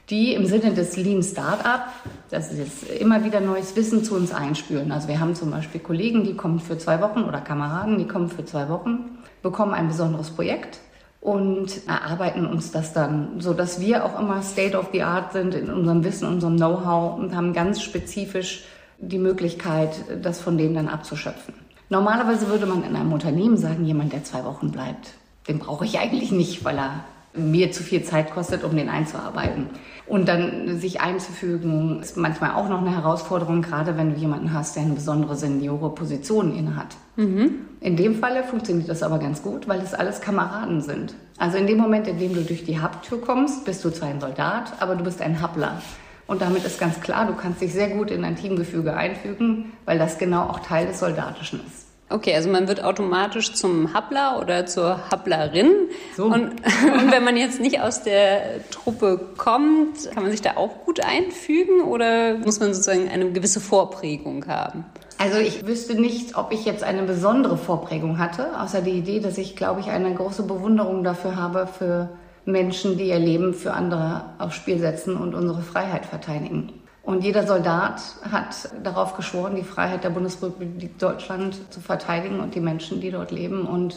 die 0.08 0.34
im 0.34 0.46
Sinne 0.46 0.72
des 0.72 0.96
Lean 0.96 1.22
Startup, 1.22 1.84
das 2.30 2.50
ist 2.52 2.58
jetzt 2.58 3.00
immer 3.00 3.24
wieder 3.24 3.40
neues 3.40 3.76
Wissen 3.76 4.02
zu 4.02 4.16
uns 4.16 4.32
einspülen. 4.32 4.90
Also 4.92 5.08
wir 5.08 5.20
haben 5.20 5.34
zum 5.34 5.50
Beispiel 5.50 5.80
Kollegen, 5.80 6.24
die 6.24 6.34
kommen 6.34 6.58
für 6.58 6.78
zwei 6.78 7.00
Wochen 7.00 7.22
oder 7.22 7.40
Kameraden, 7.40 7.98
die 7.98 8.06
kommen 8.06 8.28
für 8.28 8.44
zwei 8.44 8.68
Wochen, 8.68 9.18
bekommen 9.42 9.74
ein 9.74 9.88
besonderes 9.88 10.30
Projekt 10.30 10.80
und 11.22 11.86
erarbeiten 11.86 12.46
uns 12.46 12.72
das 12.72 12.92
dann, 12.92 13.40
so 13.40 13.54
dass 13.54 13.80
wir 13.80 14.04
auch 14.04 14.18
immer 14.18 14.42
State 14.42 14.76
of 14.76 14.88
the 14.92 15.02
Art 15.02 15.32
sind 15.32 15.54
in 15.54 15.70
unserem 15.70 16.02
Wissen, 16.02 16.26
unserem 16.26 16.56
Know-how 16.56 17.16
und 17.16 17.34
haben 17.34 17.52
ganz 17.52 17.80
spezifisch 17.80 18.64
die 18.98 19.18
Möglichkeit, 19.18 19.90
das 20.20 20.40
von 20.40 20.58
denen 20.58 20.74
dann 20.74 20.88
abzuschöpfen. 20.88 21.54
Normalerweise 21.88 22.48
würde 22.48 22.66
man 22.66 22.82
in 22.82 22.96
einem 22.96 23.12
Unternehmen 23.12 23.56
sagen, 23.56 23.84
jemand, 23.84 24.12
der 24.12 24.24
zwei 24.24 24.44
Wochen 24.44 24.72
bleibt, 24.72 25.10
den 25.46 25.60
brauche 25.60 25.84
ich 25.84 26.00
eigentlich 26.00 26.32
nicht, 26.32 26.64
weil 26.64 26.78
er 26.78 27.04
mir 27.34 27.72
zu 27.72 27.82
viel 27.82 28.02
Zeit 28.02 28.32
kostet, 28.32 28.64
um 28.64 28.76
den 28.76 28.88
einzuarbeiten. 28.88 29.66
Und 30.06 30.28
dann 30.28 30.78
sich 30.78 31.00
einzufügen, 31.00 32.00
ist 32.02 32.16
manchmal 32.16 32.52
auch 32.52 32.68
noch 32.68 32.80
eine 32.80 32.94
Herausforderung, 32.94 33.62
gerade 33.62 33.96
wenn 33.96 34.12
du 34.12 34.20
jemanden 34.20 34.52
hast, 34.52 34.76
der 34.76 34.82
eine 34.82 34.94
besondere 34.94 35.36
seniore 35.36 35.94
Position 35.94 36.54
innehat. 36.54 36.96
Mhm. 37.16 37.54
In 37.80 37.96
dem 37.96 38.16
Falle 38.16 38.42
funktioniert 38.42 38.88
das 38.88 39.02
aber 39.02 39.18
ganz 39.18 39.42
gut, 39.42 39.68
weil 39.68 39.80
es 39.80 39.94
alles 39.94 40.20
Kameraden 40.20 40.82
sind. 40.82 41.14
Also 41.38 41.56
in 41.56 41.66
dem 41.66 41.78
Moment, 41.78 42.06
in 42.08 42.18
dem 42.18 42.34
du 42.34 42.42
durch 42.42 42.64
die 42.64 42.82
Hubtür 42.82 43.20
kommst, 43.20 43.64
bist 43.64 43.84
du 43.84 43.90
zwar 43.90 44.08
ein 44.08 44.20
Soldat, 44.20 44.74
aber 44.80 44.96
du 44.96 45.04
bist 45.04 45.22
ein 45.22 45.42
Hubler. 45.42 45.80
Und 46.26 46.42
damit 46.42 46.64
ist 46.64 46.78
ganz 46.78 47.00
klar, 47.00 47.26
du 47.26 47.34
kannst 47.34 47.60
dich 47.60 47.72
sehr 47.72 47.90
gut 47.90 48.10
in 48.10 48.24
ein 48.24 48.36
Teamgefüge 48.36 48.94
einfügen, 48.94 49.72
weil 49.84 49.98
das 49.98 50.18
genau 50.18 50.44
auch 50.44 50.60
Teil 50.60 50.86
des 50.86 51.00
Soldatischen 51.00 51.60
ist. 51.66 51.91
Okay, 52.12 52.34
also 52.34 52.50
man 52.50 52.68
wird 52.68 52.84
automatisch 52.84 53.54
zum 53.54 53.94
Habbler 53.94 54.38
oder 54.40 54.66
zur 54.66 55.10
Habblerin. 55.10 55.70
So. 56.16 56.26
Und, 56.26 56.34
und, 56.34 57.10
wenn 57.10 57.24
man 57.24 57.36
jetzt 57.36 57.60
nicht 57.60 57.80
aus 57.80 58.02
der 58.02 58.68
Truppe 58.70 59.18
kommt, 59.36 60.10
kann 60.12 60.22
man 60.22 60.30
sich 60.30 60.42
da 60.42 60.56
auch 60.56 60.84
gut 60.84 61.00
einfügen 61.00 61.82
oder 61.82 62.36
muss 62.38 62.60
man 62.60 62.74
sozusagen 62.74 63.08
eine 63.08 63.30
gewisse 63.32 63.60
Vorprägung 63.60 64.46
haben? 64.46 64.84
Also 65.18 65.38
ich 65.38 65.64
wüsste 65.66 65.94
nicht, 66.00 66.36
ob 66.36 66.52
ich 66.52 66.64
jetzt 66.64 66.82
eine 66.82 67.04
besondere 67.04 67.56
Vorprägung 67.56 68.18
hatte, 68.18 68.60
außer 68.60 68.80
die 68.80 68.90
Idee, 68.90 69.20
dass 69.20 69.38
ich, 69.38 69.56
glaube 69.56 69.80
ich, 69.80 69.86
eine 69.86 70.12
große 70.12 70.42
Bewunderung 70.42 71.04
dafür 71.04 71.36
habe 71.36 71.66
für 71.66 72.08
Menschen, 72.44 72.98
die 72.98 73.08
ihr 73.08 73.20
Leben 73.20 73.54
für 73.54 73.72
andere 73.72 74.24
aufs 74.38 74.56
Spiel 74.56 74.78
setzen 74.78 75.16
und 75.16 75.34
unsere 75.34 75.62
Freiheit 75.62 76.06
verteidigen. 76.06 76.72
Und 77.02 77.24
jeder 77.24 77.46
Soldat 77.46 78.00
hat 78.30 78.70
darauf 78.84 79.16
geschworen, 79.16 79.56
die 79.56 79.64
Freiheit 79.64 80.04
der 80.04 80.10
Bundesrepublik 80.10 80.98
Deutschland 80.98 81.72
zu 81.72 81.80
verteidigen 81.80 82.40
und 82.40 82.54
die 82.54 82.60
Menschen, 82.60 83.00
die 83.00 83.10
dort 83.10 83.32
leben. 83.32 83.66
Und 83.66 83.96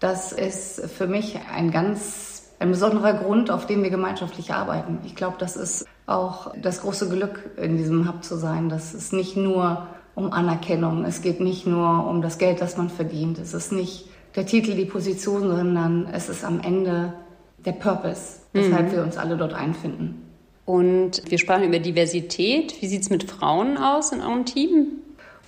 das 0.00 0.32
ist 0.32 0.80
für 0.90 1.06
mich 1.06 1.38
ein 1.54 1.70
ganz 1.70 2.36
ein 2.58 2.70
besonderer 2.70 3.12
Grund, 3.14 3.50
auf 3.50 3.66
dem 3.66 3.82
wir 3.82 3.90
gemeinschaftlich 3.90 4.52
arbeiten. 4.52 4.98
Ich 5.04 5.14
glaube, 5.14 5.36
das 5.38 5.56
ist 5.56 5.86
auch 6.06 6.54
das 6.56 6.80
große 6.80 7.08
Glück, 7.08 7.50
in 7.56 7.76
diesem 7.76 8.08
Hub 8.08 8.24
zu 8.24 8.36
sein, 8.36 8.68
dass 8.68 8.94
es 8.94 9.12
nicht 9.12 9.36
nur 9.36 9.86
um 10.14 10.32
Anerkennung, 10.32 11.04
es 11.04 11.20
geht 11.20 11.40
nicht 11.40 11.66
nur 11.66 12.06
um 12.06 12.22
das 12.22 12.38
Geld, 12.38 12.62
das 12.62 12.78
man 12.78 12.88
verdient, 12.88 13.38
es 13.38 13.52
ist 13.52 13.72
nicht 13.72 14.08
der 14.34 14.46
Titel, 14.46 14.74
die 14.74 14.86
Position, 14.86 15.42
sondern 15.42 16.06
es 16.12 16.30
ist 16.30 16.44
am 16.44 16.60
Ende 16.60 17.12
der 17.58 17.72
Purpose, 17.72 18.40
weshalb 18.52 18.88
mhm. 18.88 18.92
wir 18.92 19.02
uns 19.02 19.18
alle 19.18 19.36
dort 19.36 19.52
einfinden. 19.52 20.25
Und 20.66 21.22
wir 21.30 21.38
sprachen 21.38 21.64
über 21.64 21.78
Diversität. 21.78 22.82
Wie 22.82 22.88
sieht 22.88 23.02
es 23.02 23.10
mit 23.10 23.30
Frauen 23.30 23.78
aus 23.78 24.12
in 24.12 24.20
eurem 24.20 24.44
Team? 24.44 24.88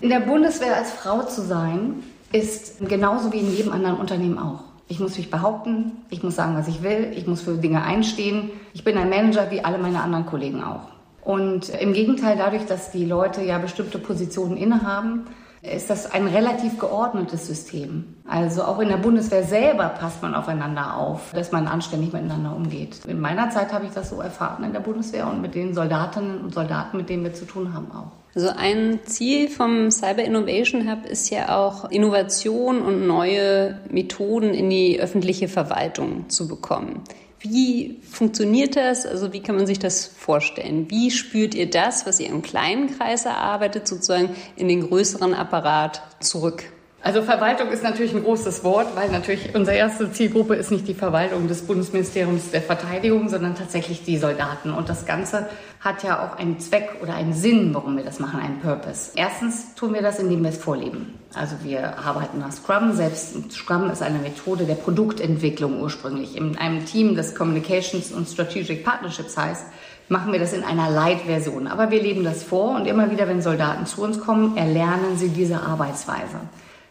In 0.01 0.11
der 0.11 0.21
Bundeswehr 0.21 0.77
als 0.77 0.93
Frau 0.93 1.25
zu 1.25 1.43
sein, 1.43 2.05
ist 2.33 2.79
genauso 2.89 3.33
wie 3.33 3.41
in 3.41 3.55
jedem 3.55 3.73
anderen 3.73 3.97
Unternehmen 3.97 4.39
auch. 4.39 4.61
Ich 4.87 5.01
muss 5.01 5.19
mich 5.19 5.31
behaupten, 5.31 5.93
ich 6.09 6.23
muss 6.23 6.37
sagen, 6.37 6.57
was 6.57 6.69
ich 6.69 6.83
will, 6.83 7.13
ich 7.15 7.27
muss 7.27 7.43
für 7.43 7.57
Dinge 7.57 7.83
einstehen. 7.83 8.51
Ich 8.73 8.85
bin 8.85 8.97
ein 8.97 9.11
Manager 9.11 9.51
wie 9.51 9.63
alle 9.63 9.79
meine 9.79 10.01
anderen 10.01 10.25
Kollegen 10.25 10.63
auch. 10.63 10.89
Und 11.23 11.69
im 11.69 11.93
Gegenteil, 11.93 12.37
dadurch, 12.39 12.65
dass 12.65 12.91
die 12.91 13.05
Leute 13.05 13.43
ja 13.43 13.59
bestimmte 13.59 13.99
Positionen 13.99 14.57
innehaben, 14.57 15.27
ist 15.62 15.91
das 15.91 16.11
ein 16.11 16.27
relativ 16.27 16.79
geordnetes 16.79 17.47
System. 17.47 18.17
Also 18.27 18.62
auch 18.62 18.79
in 18.79 18.88
der 18.88 18.97
Bundeswehr 18.97 19.43
selber 19.43 19.88
passt 19.88 20.23
man 20.23 20.35
aufeinander 20.35 20.97
auf, 20.97 21.33
dass 21.33 21.53
man 21.53 21.67
anständig 21.67 22.12
miteinander 22.12 22.55
umgeht. 22.55 23.05
In 23.07 23.21
meiner 23.21 23.50
Zeit 23.50 23.73
habe 23.73 23.87
ich 23.87 23.93
das 23.93 24.11
so 24.11 24.21
erfahren 24.21 24.65
in 24.65 24.73
der 24.73 24.81
Bundeswehr 24.81 25.27
und 25.29 25.41
mit 25.41 25.55
den 25.55 25.75
Soldatinnen 25.75 26.41
und 26.41 26.55
Soldaten, 26.55 26.97
mit 26.97 27.09
denen 27.09 27.25
wir 27.25 27.35
zu 27.35 27.45
tun 27.45 27.75
haben 27.75 27.91
auch. 27.91 28.12
Also 28.35 28.50
ein 28.57 29.00
Ziel 29.05 29.49
vom 29.49 29.91
Cyber 29.91 30.23
Innovation 30.23 30.88
Hub 30.88 31.07
ist 31.07 31.31
ja 31.31 31.57
auch 31.57 31.91
Innovation 31.91 32.83
und 32.83 33.07
neue 33.07 33.81
Methoden 33.91 34.55
in 34.55 34.71
die 34.71 35.00
öffentliche 35.00 35.49
Verwaltung 35.49 36.29
zu 36.29 36.47
bekommen. 36.47 37.03
Wie 37.40 38.00
funktioniert 38.02 38.76
das? 38.76 39.07
Also 39.07 39.33
wie 39.33 39.40
kann 39.40 39.57
man 39.57 39.66
sich 39.66 39.78
das 39.78 40.07
vorstellen? 40.07 40.90
Wie 40.90 41.11
spürt 41.11 41.54
ihr 41.54 41.71
das, 41.71 42.07
was 42.07 42.18
ihr 42.18 42.28
im 42.28 42.42
kleinen 42.42 42.97
Kreis 42.97 43.26
erarbeitet, 43.26 43.87
sozusagen 43.87 44.30
in 44.57 44.68
den 44.68 44.88
größeren 44.88 45.35
Apparat 45.35 46.02
zurück? 46.21 46.64
Also 47.00 47.23
Verwaltung 47.23 47.69
ist 47.69 47.85
natürlich 47.85 48.12
ein 48.12 48.25
großes 48.25 48.64
Wort, 48.64 48.97
weil 48.97 49.09
natürlich 49.11 49.55
unsere 49.55 49.76
erste 49.76 50.11
Zielgruppe 50.11 50.57
ist 50.57 50.73
nicht 50.73 50.88
die 50.88 50.95
Verwaltung 50.95 51.47
des 51.47 51.62
Bundesministeriums 51.62 52.50
der 52.50 52.61
Verteidigung, 52.61 53.28
sondern 53.28 53.55
tatsächlich 53.55 54.02
die 54.02 54.19
Soldaten. 54.19 54.73
Und 54.73 54.88
das 54.88 55.07
Ganze 55.07 55.49
hat 55.78 56.02
ja 56.02 56.26
auch 56.26 56.37
einen 56.37 56.59
Zweck 56.59 56.97
oder 57.00 57.14
einen 57.14 57.33
Sinn, 57.33 57.73
warum 57.73 57.97
wir 57.97 58.05
das 58.05 58.19
machen, 58.19 58.40
einen 58.40 58.59
Purpose. 58.59 59.12
Erstens 59.14 59.76
tun 59.76 59.95
wir 59.95 60.02
das, 60.02 60.19
indem 60.19 60.43
wir 60.43 60.50
es 60.50 60.59
vorleben. 60.59 61.14
Also 61.35 61.55
wir 61.62 61.99
arbeiten 61.99 62.40
nach 62.40 62.50
Scrum. 62.50 62.93
Selbst 62.93 63.52
Scrum 63.52 63.88
ist 63.90 64.02
eine 64.02 64.19
Methode 64.19 64.64
der 64.64 64.75
Produktentwicklung 64.75 65.81
ursprünglich. 65.81 66.37
In 66.37 66.59
einem 66.59 66.85
Team, 66.85 67.14
das 67.14 67.37
Communications 67.37 68.11
und 68.11 68.26
Strategic 68.26 68.85
Partnerships 68.85 69.37
heißt, 69.37 69.67
machen 70.09 70.33
wir 70.33 70.40
das 70.40 70.52
in 70.52 70.64
einer 70.64 70.90
Light-Version. 70.90 71.69
Aber 71.69 71.93
wir 71.93 72.02
leben 72.02 72.25
das 72.25 72.43
vor 72.43 72.75
und 72.75 72.87
immer 72.87 73.12
wieder, 73.12 73.28
wenn 73.28 73.40
Soldaten 73.40 73.87
zu 73.87 74.02
uns 74.02 74.19
kommen, 74.19 74.57
erlernen 74.57 75.17
sie 75.17 75.28
diese 75.28 75.61
Arbeitsweise. 75.61 76.40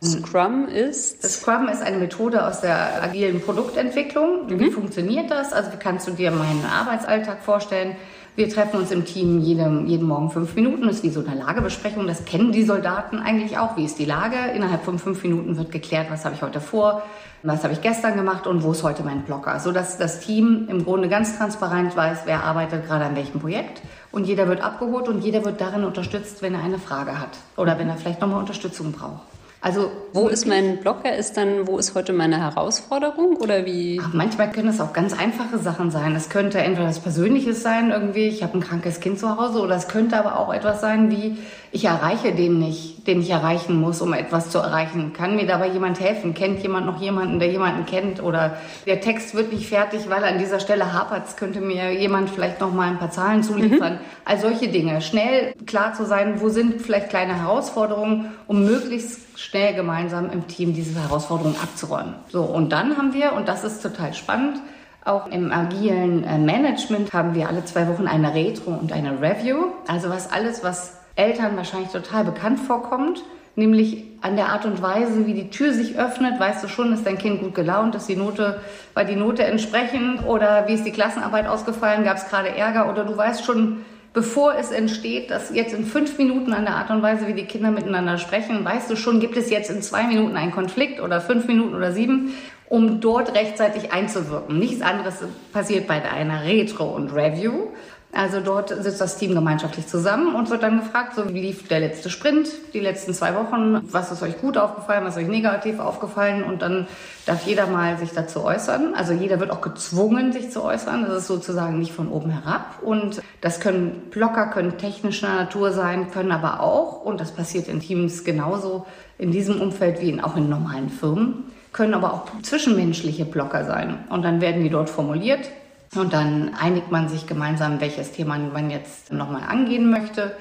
Scrum 0.03 0.67
ist? 0.67 1.23
Scrum 1.23 1.67
ist 1.69 1.81
eine 1.81 1.97
Methode 1.97 2.45
aus 2.45 2.61
der 2.61 3.01
agilen 3.01 3.41
Produktentwicklung. 3.41 4.47
Mhm. 4.47 4.59
Wie 4.59 4.71
funktioniert 4.71 5.31
das? 5.31 5.53
Also 5.53 5.71
wie 5.73 5.77
kannst 5.77 6.07
du 6.07 6.11
dir 6.11 6.31
meinen 6.31 6.63
Arbeitsalltag 6.65 7.41
vorstellen? 7.41 7.95
Wir 8.35 8.49
treffen 8.49 8.79
uns 8.79 8.91
im 8.91 9.03
Team 9.03 9.39
jeden, 9.39 9.87
jeden 9.87 10.07
Morgen 10.07 10.29
fünf 10.29 10.53
Minuten. 10.53 10.85
Das 10.85 10.97
ist 10.97 11.03
wie 11.03 11.09
so 11.09 11.25
eine 11.25 11.39
Lagebesprechung. 11.39 12.05
Das 12.05 12.25
kennen 12.25 12.51
die 12.51 12.63
Soldaten 12.63 13.17
eigentlich 13.17 13.57
auch. 13.57 13.75
Wie 13.77 13.85
ist 13.85 13.97
die 13.97 14.05
Lage? 14.05 14.35
Innerhalb 14.53 14.83
von 14.83 14.99
fünf 14.99 15.23
Minuten 15.23 15.57
wird 15.57 15.71
geklärt, 15.71 16.11
was 16.11 16.23
habe 16.23 16.35
ich 16.35 16.43
heute 16.43 16.61
vor, 16.61 17.01
was 17.41 17.63
habe 17.63 17.73
ich 17.73 17.81
gestern 17.81 18.15
gemacht 18.15 18.45
und 18.45 18.61
wo 18.61 18.73
ist 18.73 18.83
heute 18.83 19.01
mein 19.01 19.23
Blocker. 19.23 19.59
So 19.59 19.71
dass 19.71 19.97
das 19.97 20.19
Team 20.19 20.67
im 20.69 20.85
Grunde 20.85 21.09
ganz 21.09 21.35
transparent 21.39 21.95
weiß, 21.95 22.19
wer 22.25 22.43
arbeitet 22.43 22.85
gerade 22.85 23.05
an 23.05 23.15
welchem 23.15 23.39
Projekt. 23.39 23.81
Und 24.11 24.27
jeder 24.27 24.47
wird 24.47 24.61
abgeholt 24.61 25.07
und 25.07 25.23
jeder 25.23 25.43
wird 25.43 25.59
darin 25.59 25.83
unterstützt, 25.83 26.43
wenn 26.43 26.53
er 26.53 26.63
eine 26.63 26.77
Frage 26.77 27.19
hat 27.19 27.39
oder 27.55 27.79
wenn 27.79 27.89
er 27.89 27.97
vielleicht 27.97 28.21
nochmal 28.21 28.39
Unterstützung 28.39 28.91
braucht. 28.91 29.36
Also 29.59 29.91
wo 30.13 30.27
ist 30.27 30.45
mein 30.45 30.77
Blocker? 30.77 31.15
Ist 31.15 31.35
dann, 31.35 31.67
wo 31.67 31.77
ist 31.79 31.95
heute 31.95 32.13
meine 32.13 32.39
Herausforderung 32.39 33.37
oder 33.37 33.65
wie? 33.65 33.99
Ach, 34.01 34.13
manchmal 34.13 34.51
können 34.51 34.69
es 34.69 34.79
auch 34.79 34.93
ganz 34.93 35.17
einfache 35.17 35.57
Sachen 35.57 35.89
sein. 35.89 36.15
Es 36.15 36.29
könnte 36.29 36.59
entweder 36.59 36.87
was 36.87 36.99
Persönliches 36.99 37.63
sein, 37.63 37.89
irgendwie, 37.89 38.27
ich 38.27 38.43
habe 38.43 38.57
ein 38.57 38.61
krankes 38.61 38.99
Kind 38.99 39.19
zu 39.19 39.35
Hause, 39.35 39.59
oder 39.59 39.75
es 39.75 39.87
könnte 39.87 40.17
aber 40.17 40.39
auch 40.39 40.53
etwas 40.53 40.79
sein 40.79 41.09
wie, 41.09 41.37
ich 41.71 41.85
erreiche 41.85 42.33
den 42.33 42.59
nicht, 42.59 43.07
den 43.07 43.21
ich 43.21 43.31
erreichen 43.31 43.79
muss, 43.79 44.01
um 44.01 44.13
etwas 44.13 44.51
zu 44.51 44.59
erreichen. 44.59 45.13
Kann 45.13 45.35
mir 45.35 45.47
dabei 45.47 45.67
jemand 45.67 45.99
helfen? 45.99 46.33
Kennt 46.33 46.61
jemand 46.61 46.85
noch 46.85 47.01
jemanden, 47.01 47.39
der 47.39 47.49
jemanden 47.49 47.85
kennt? 47.85 48.21
Oder 48.21 48.57
der 48.85 49.01
Text 49.01 49.35
wird 49.35 49.51
nicht 49.51 49.67
fertig, 49.67 50.07
weil 50.07 50.23
an 50.23 50.37
dieser 50.37 50.59
Stelle 50.59 50.93
hapert. 50.93 51.35
Könnte 51.35 51.61
mir 51.61 51.91
jemand 51.91 52.29
vielleicht 52.29 52.61
noch 52.61 52.71
mal 52.71 52.89
ein 52.89 52.99
paar 52.99 53.11
Zahlen 53.11 53.43
zuliefern? 53.43 53.93
Mhm. 53.93 53.99
All 54.23 54.39
solche 54.39 54.69
Dinge. 54.69 55.01
Schnell 55.01 55.53
klar 55.65 55.93
zu 55.93 56.05
sein, 56.05 56.41
wo 56.41 56.49
sind 56.49 56.81
vielleicht 56.81 57.09
kleine 57.09 57.41
Herausforderungen, 57.41 58.31
um 58.47 58.63
möglichst 58.63 59.26
schnell 59.37 59.75
gemeinsam 59.75 60.31
im 60.31 60.47
Team 60.47 60.73
diese 60.73 60.99
Herausforderungen 60.99 61.55
abzuräumen. 61.61 62.15
So, 62.29 62.41
und 62.43 62.71
dann 62.71 62.97
haben 62.97 63.13
wir, 63.13 63.33
und 63.33 63.47
das 63.47 63.63
ist 63.63 63.81
total 63.81 64.13
spannend, 64.13 64.59
auch 65.05 65.27
im 65.27 65.51
agilen 65.51 66.23
äh, 66.25 66.37
Management 66.37 67.13
haben 67.13 67.33
wir 67.33 67.47
alle 67.47 67.63
zwei 67.63 67.87
Wochen 67.87 68.07
eine 68.07 68.33
Retro 68.33 68.71
und 68.71 68.91
eine 68.91 69.21
Review. 69.21 69.67
Also 69.87 70.09
was 70.09 70.31
alles, 70.31 70.63
was 70.63 70.97
Eltern 71.15 71.55
wahrscheinlich 71.55 71.91
total 71.91 72.25
bekannt 72.25 72.59
vorkommt, 72.59 73.23
nämlich 73.55 74.03
an 74.21 74.35
der 74.35 74.49
Art 74.49 74.65
und 74.65 74.81
Weise, 74.81 75.25
wie 75.25 75.33
die 75.33 75.49
Tür 75.49 75.71
sich 75.71 75.97
öffnet, 75.97 76.39
weißt 76.39 76.63
du 76.63 76.67
schon, 76.67 76.91
ist 76.91 77.05
dein 77.05 77.17
Kind 77.17 77.39
gut 77.41 77.55
gelaunt, 77.55 77.95
ist 77.95 78.09
die 78.09 78.15
Note, 78.15 78.59
war 78.95 79.05
die 79.05 79.15
Note 79.15 79.43
entsprechend 79.43 80.25
oder 80.25 80.67
wie 80.67 80.73
ist 80.73 80.83
die 80.83 80.91
Klassenarbeit 80.91 81.47
ausgefallen, 81.47 82.03
gab 82.03 82.17
es 82.17 82.27
gerade 82.27 82.49
Ärger 82.49 82.89
oder 82.89 83.05
du 83.05 83.15
weißt 83.15 83.45
schon, 83.45 83.85
bevor 84.17 84.55
es 84.55 84.71
entsteht, 84.71 85.29
dass 85.29 85.53
jetzt 85.53 85.75
in 85.75 85.85
fünf 85.85 86.17
Minuten 86.17 86.51
an 86.51 86.65
der 86.65 86.73
Art 86.73 86.89
und 86.89 87.03
Weise, 87.03 87.27
wie 87.27 87.33
die 87.33 87.45
Kinder 87.45 87.69
miteinander 87.69 88.17
sprechen, 88.17 88.65
weißt 88.65 88.89
du 88.89 88.95
schon, 88.95 89.19
gibt 89.19 89.37
es 89.37 89.51
jetzt 89.51 89.69
in 89.69 89.83
zwei 89.83 90.07
Minuten 90.07 90.35
einen 90.37 90.51
Konflikt 90.51 90.99
oder 90.99 91.21
fünf 91.21 91.45
Minuten 91.45 91.75
oder 91.75 91.91
sieben, 91.91 92.33
um 92.67 92.99
dort 92.99 93.35
rechtzeitig 93.35 93.93
einzuwirken. 93.93 94.57
Nichts 94.57 94.81
anderes 94.81 95.23
passiert 95.53 95.85
bei 95.85 96.01
einer 96.01 96.45
Retro 96.45 96.85
und 96.95 97.13
Review. 97.13 97.67
Also 98.13 98.39
dort 98.39 98.69
sitzt 98.69 99.01
das 99.01 99.17
Team 99.17 99.35
gemeinschaftlich 99.35 99.85
zusammen 99.85 100.33
und 100.33 100.49
wird 100.49 100.63
dann 100.63 100.79
gefragt, 100.79 101.13
so 101.15 101.27
wie 101.33 101.41
lief 101.41 101.67
der 101.67 101.81
letzte 101.81 102.09
Sprint, 102.09 102.47
die 102.73 102.79
letzten 102.79 103.13
zwei 103.13 103.35
Wochen, 103.35 103.81
was 103.91 104.11
ist 104.11 104.23
euch 104.23 104.39
gut 104.39 104.57
aufgefallen, 104.57 105.03
was 105.03 105.17
ist 105.17 105.23
euch 105.23 105.29
negativ 105.29 105.79
aufgefallen 105.79 106.43
und 106.43 106.61
dann 106.61 106.87
darf 107.25 107.45
jeder 107.45 107.67
mal 107.67 107.97
sich 107.97 108.11
dazu 108.13 108.43
äußern. 108.43 108.95
Also 108.95 109.11
jeder 109.11 109.41
wird 109.41 109.51
auch 109.51 109.59
gezwungen, 109.59 110.31
sich 110.31 110.51
zu 110.51 110.63
äußern. 110.63 111.03
Das 111.03 111.17
ist 111.17 111.27
sozusagen 111.27 111.79
nicht 111.79 111.91
von 111.91 112.07
oben 112.07 112.31
herab 112.31 112.79
und 112.81 113.21
das 113.41 113.59
können 113.59 114.09
Blocker, 114.09 114.47
können 114.47 114.77
technischer 114.77 115.35
Natur 115.35 115.71
sein, 115.73 116.09
können 116.09 116.31
aber 116.31 116.61
auch, 116.61 117.03
und 117.03 117.19
das 117.19 117.31
passiert 117.31 117.67
in 117.67 117.81
Teams 117.81 118.23
genauso 118.23 118.85
in 119.17 119.31
diesem 119.31 119.59
Umfeld 119.59 120.01
wie 120.01 120.09
in, 120.09 120.21
auch 120.21 120.37
in 120.37 120.49
normalen 120.49 120.89
Firmen, 120.89 121.51
können 121.73 121.93
aber 121.93 122.13
auch 122.13 122.41
zwischenmenschliche 122.41 123.25
Blocker 123.25 123.65
sein. 123.65 124.05
Und 124.09 124.23
dann 124.23 124.39
werden 124.39 124.63
die 124.63 124.69
dort 124.69 124.89
formuliert 124.89 125.49
und 125.95 126.13
dann 126.13 126.53
einigt 126.59 126.91
man 126.91 127.09
sich 127.09 127.27
gemeinsam, 127.27 127.79
welches 127.79 128.11
Thema 128.11 128.37
man 128.37 128.69
jetzt 128.69 129.11
nochmal 129.11 129.43
angehen 129.47 129.89
möchte. 129.89 130.33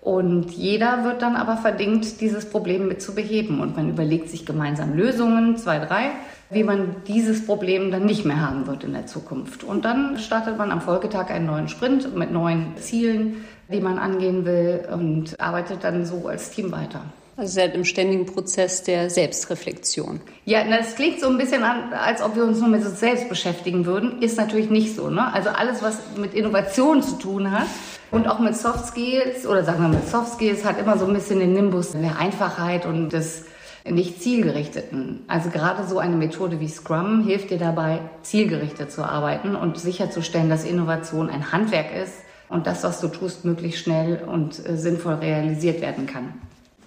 Und 0.00 0.50
jeder 0.50 1.04
wird 1.04 1.22
dann 1.22 1.36
aber 1.36 1.56
verdingt, 1.56 2.20
dieses 2.20 2.50
Problem 2.50 2.88
mit 2.88 3.00
zu 3.00 3.14
beheben. 3.14 3.60
Und 3.60 3.76
man 3.76 3.88
überlegt 3.88 4.28
sich 4.28 4.44
gemeinsam 4.44 4.94
Lösungen, 4.94 5.56
zwei, 5.56 5.78
drei, 5.78 6.10
wie 6.50 6.64
man 6.64 6.96
dieses 7.06 7.46
Problem 7.46 7.90
dann 7.92 8.04
nicht 8.04 8.24
mehr 8.24 8.40
haben 8.40 8.66
wird 8.66 8.82
in 8.82 8.92
der 8.92 9.06
Zukunft. 9.06 9.62
Und 9.62 9.84
dann 9.84 10.18
startet 10.18 10.58
man 10.58 10.72
am 10.72 10.80
Folgetag 10.80 11.30
einen 11.30 11.46
neuen 11.46 11.68
Sprint 11.68 12.16
mit 12.16 12.32
neuen 12.32 12.76
Zielen, 12.78 13.44
die 13.72 13.80
man 13.80 13.98
angehen 13.98 14.44
will 14.44 14.86
und 14.92 15.38
arbeitet 15.40 15.84
dann 15.84 16.04
so 16.04 16.26
als 16.26 16.50
Team 16.50 16.72
weiter. 16.72 17.02
Also 17.42 17.54
seid 17.54 17.74
im 17.74 17.84
ständigen 17.84 18.24
Prozess 18.24 18.84
der 18.84 19.10
Selbstreflexion. 19.10 20.20
Ja, 20.44 20.62
das 20.62 20.94
klingt 20.94 21.18
so 21.18 21.26
ein 21.26 21.38
bisschen 21.38 21.64
an, 21.64 21.92
als 21.92 22.22
ob 22.22 22.36
wir 22.36 22.44
uns 22.44 22.60
nur 22.60 22.68
mit 22.68 22.86
uns 22.86 23.00
selbst 23.00 23.28
beschäftigen 23.28 23.84
würden. 23.84 24.22
Ist 24.22 24.36
natürlich 24.36 24.70
nicht 24.70 24.94
so. 24.94 25.10
Ne? 25.10 25.34
Also 25.34 25.48
alles, 25.48 25.82
was 25.82 25.98
mit 26.16 26.34
Innovation 26.34 27.02
zu 27.02 27.18
tun 27.18 27.50
hat 27.50 27.66
und 28.12 28.28
auch 28.28 28.38
mit 28.38 28.56
Soft 28.56 28.86
Skills 28.86 29.44
oder 29.44 29.64
sagen 29.64 29.82
wir 29.82 29.88
mit 29.88 30.08
Soft 30.08 30.34
Skills, 30.34 30.64
hat 30.64 30.78
immer 30.78 30.96
so 30.98 31.04
ein 31.04 31.12
bisschen 31.14 31.40
den 31.40 31.52
Nimbus 31.52 31.90
der 31.90 32.16
Einfachheit 32.16 32.86
und 32.86 33.12
des 33.12 33.46
nicht 33.84 34.22
zielgerichteten. 34.22 35.24
Also 35.26 35.50
gerade 35.50 35.84
so 35.88 35.98
eine 35.98 36.14
Methode 36.14 36.60
wie 36.60 36.68
Scrum 36.68 37.24
hilft 37.24 37.50
dir 37.50 37.58
dabei, 37.58 38.02
zielgerichtet 38.22 38.92
zu 38.92 39.02
arbeiten 39.02 39.56
und 39.56 39.80
sicherzustellen, 39.80 40.48
dass 40.48 40.62
Innovation 40.62 41.28
ein 41.28 41.50
Handwerk 41.50 41.92
ist 41.92 42.14
und 42.48 42.68
das, 42.68 42.84
was 42.84 43.00
du 43.00 43.08
tust, 43.08 43.44
möglichst 43.44 43.82
schnell 43.82 44.22
und 44.28 44.64
äh, 44.64 44.76
sinnvoll 44.76 45.14
realisiert 45.14 45.80
werden 45.80 46.06
kann. 46.06 46.34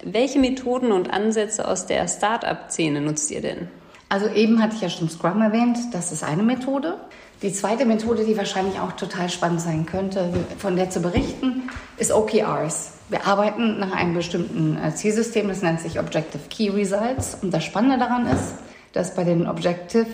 Welche 0.04 0.38
Methoden 0.38 0.92
und 0.92 1.10
Ansätze 1.10 1.66
aus 1.66 1.86
der 1.86 2.06
Start-up-Szene 2.06 3.00
nutzt 3.00 3.30
ihr 3.30 3.40
denn? 3.40 3.68
Also 4.08 4.28
eben 4.28 4.62
hatte 4.62 4.76
ich 4.76 4.82
ja 4.82 4.88
schon 4.88 5.08
Scrum 5.08 5.42
erwähnt, 5.42 5.78
das 5.92 6.12
ist 6.12 6.22
eine 6.22 6.42
Methode. 6.42 6.96
Die 7.42 7.52
zweite 7.52 7.84
Methode, 7.84 8.24
die 8.24 8.36
wahrscheinlich 8.36 8.78
auch 8.78 8.92
total 8.92 9.28
spannend 9.28 9.60
sein 9.60 9.84
könnte, 9.84 10.32
von 10.58 10.76
der 10.76 10.90
zu 10.90 11.00
berichten, 11.00 11.68
ist 11.96 12.12
OKRs. 12.12 12.92
Wir 13.08 13.26
arbeiten 13.26 13.78
nach 13.78 13.92
einem 13.92 14.14
bestimmten 14.14 14.78
äh, 14.82 14.94
Zielsystem, 14.94 15.48
das 15.48 15.62
nennt 15.62 15.80
sich 15.80 15.98
Objective 15.98 16.42
Key 16.48 16.70
Results. 16.70 17.38
Und 17.42 17.52
das 17.52 17.64
Spannende 17.64 17.98
daran 17.98 18.26
ist, 18.26 18.54
dass 18.92 19.14
bei 19.14 19.24
den 19.24 19.46
Objective 19.46 20.06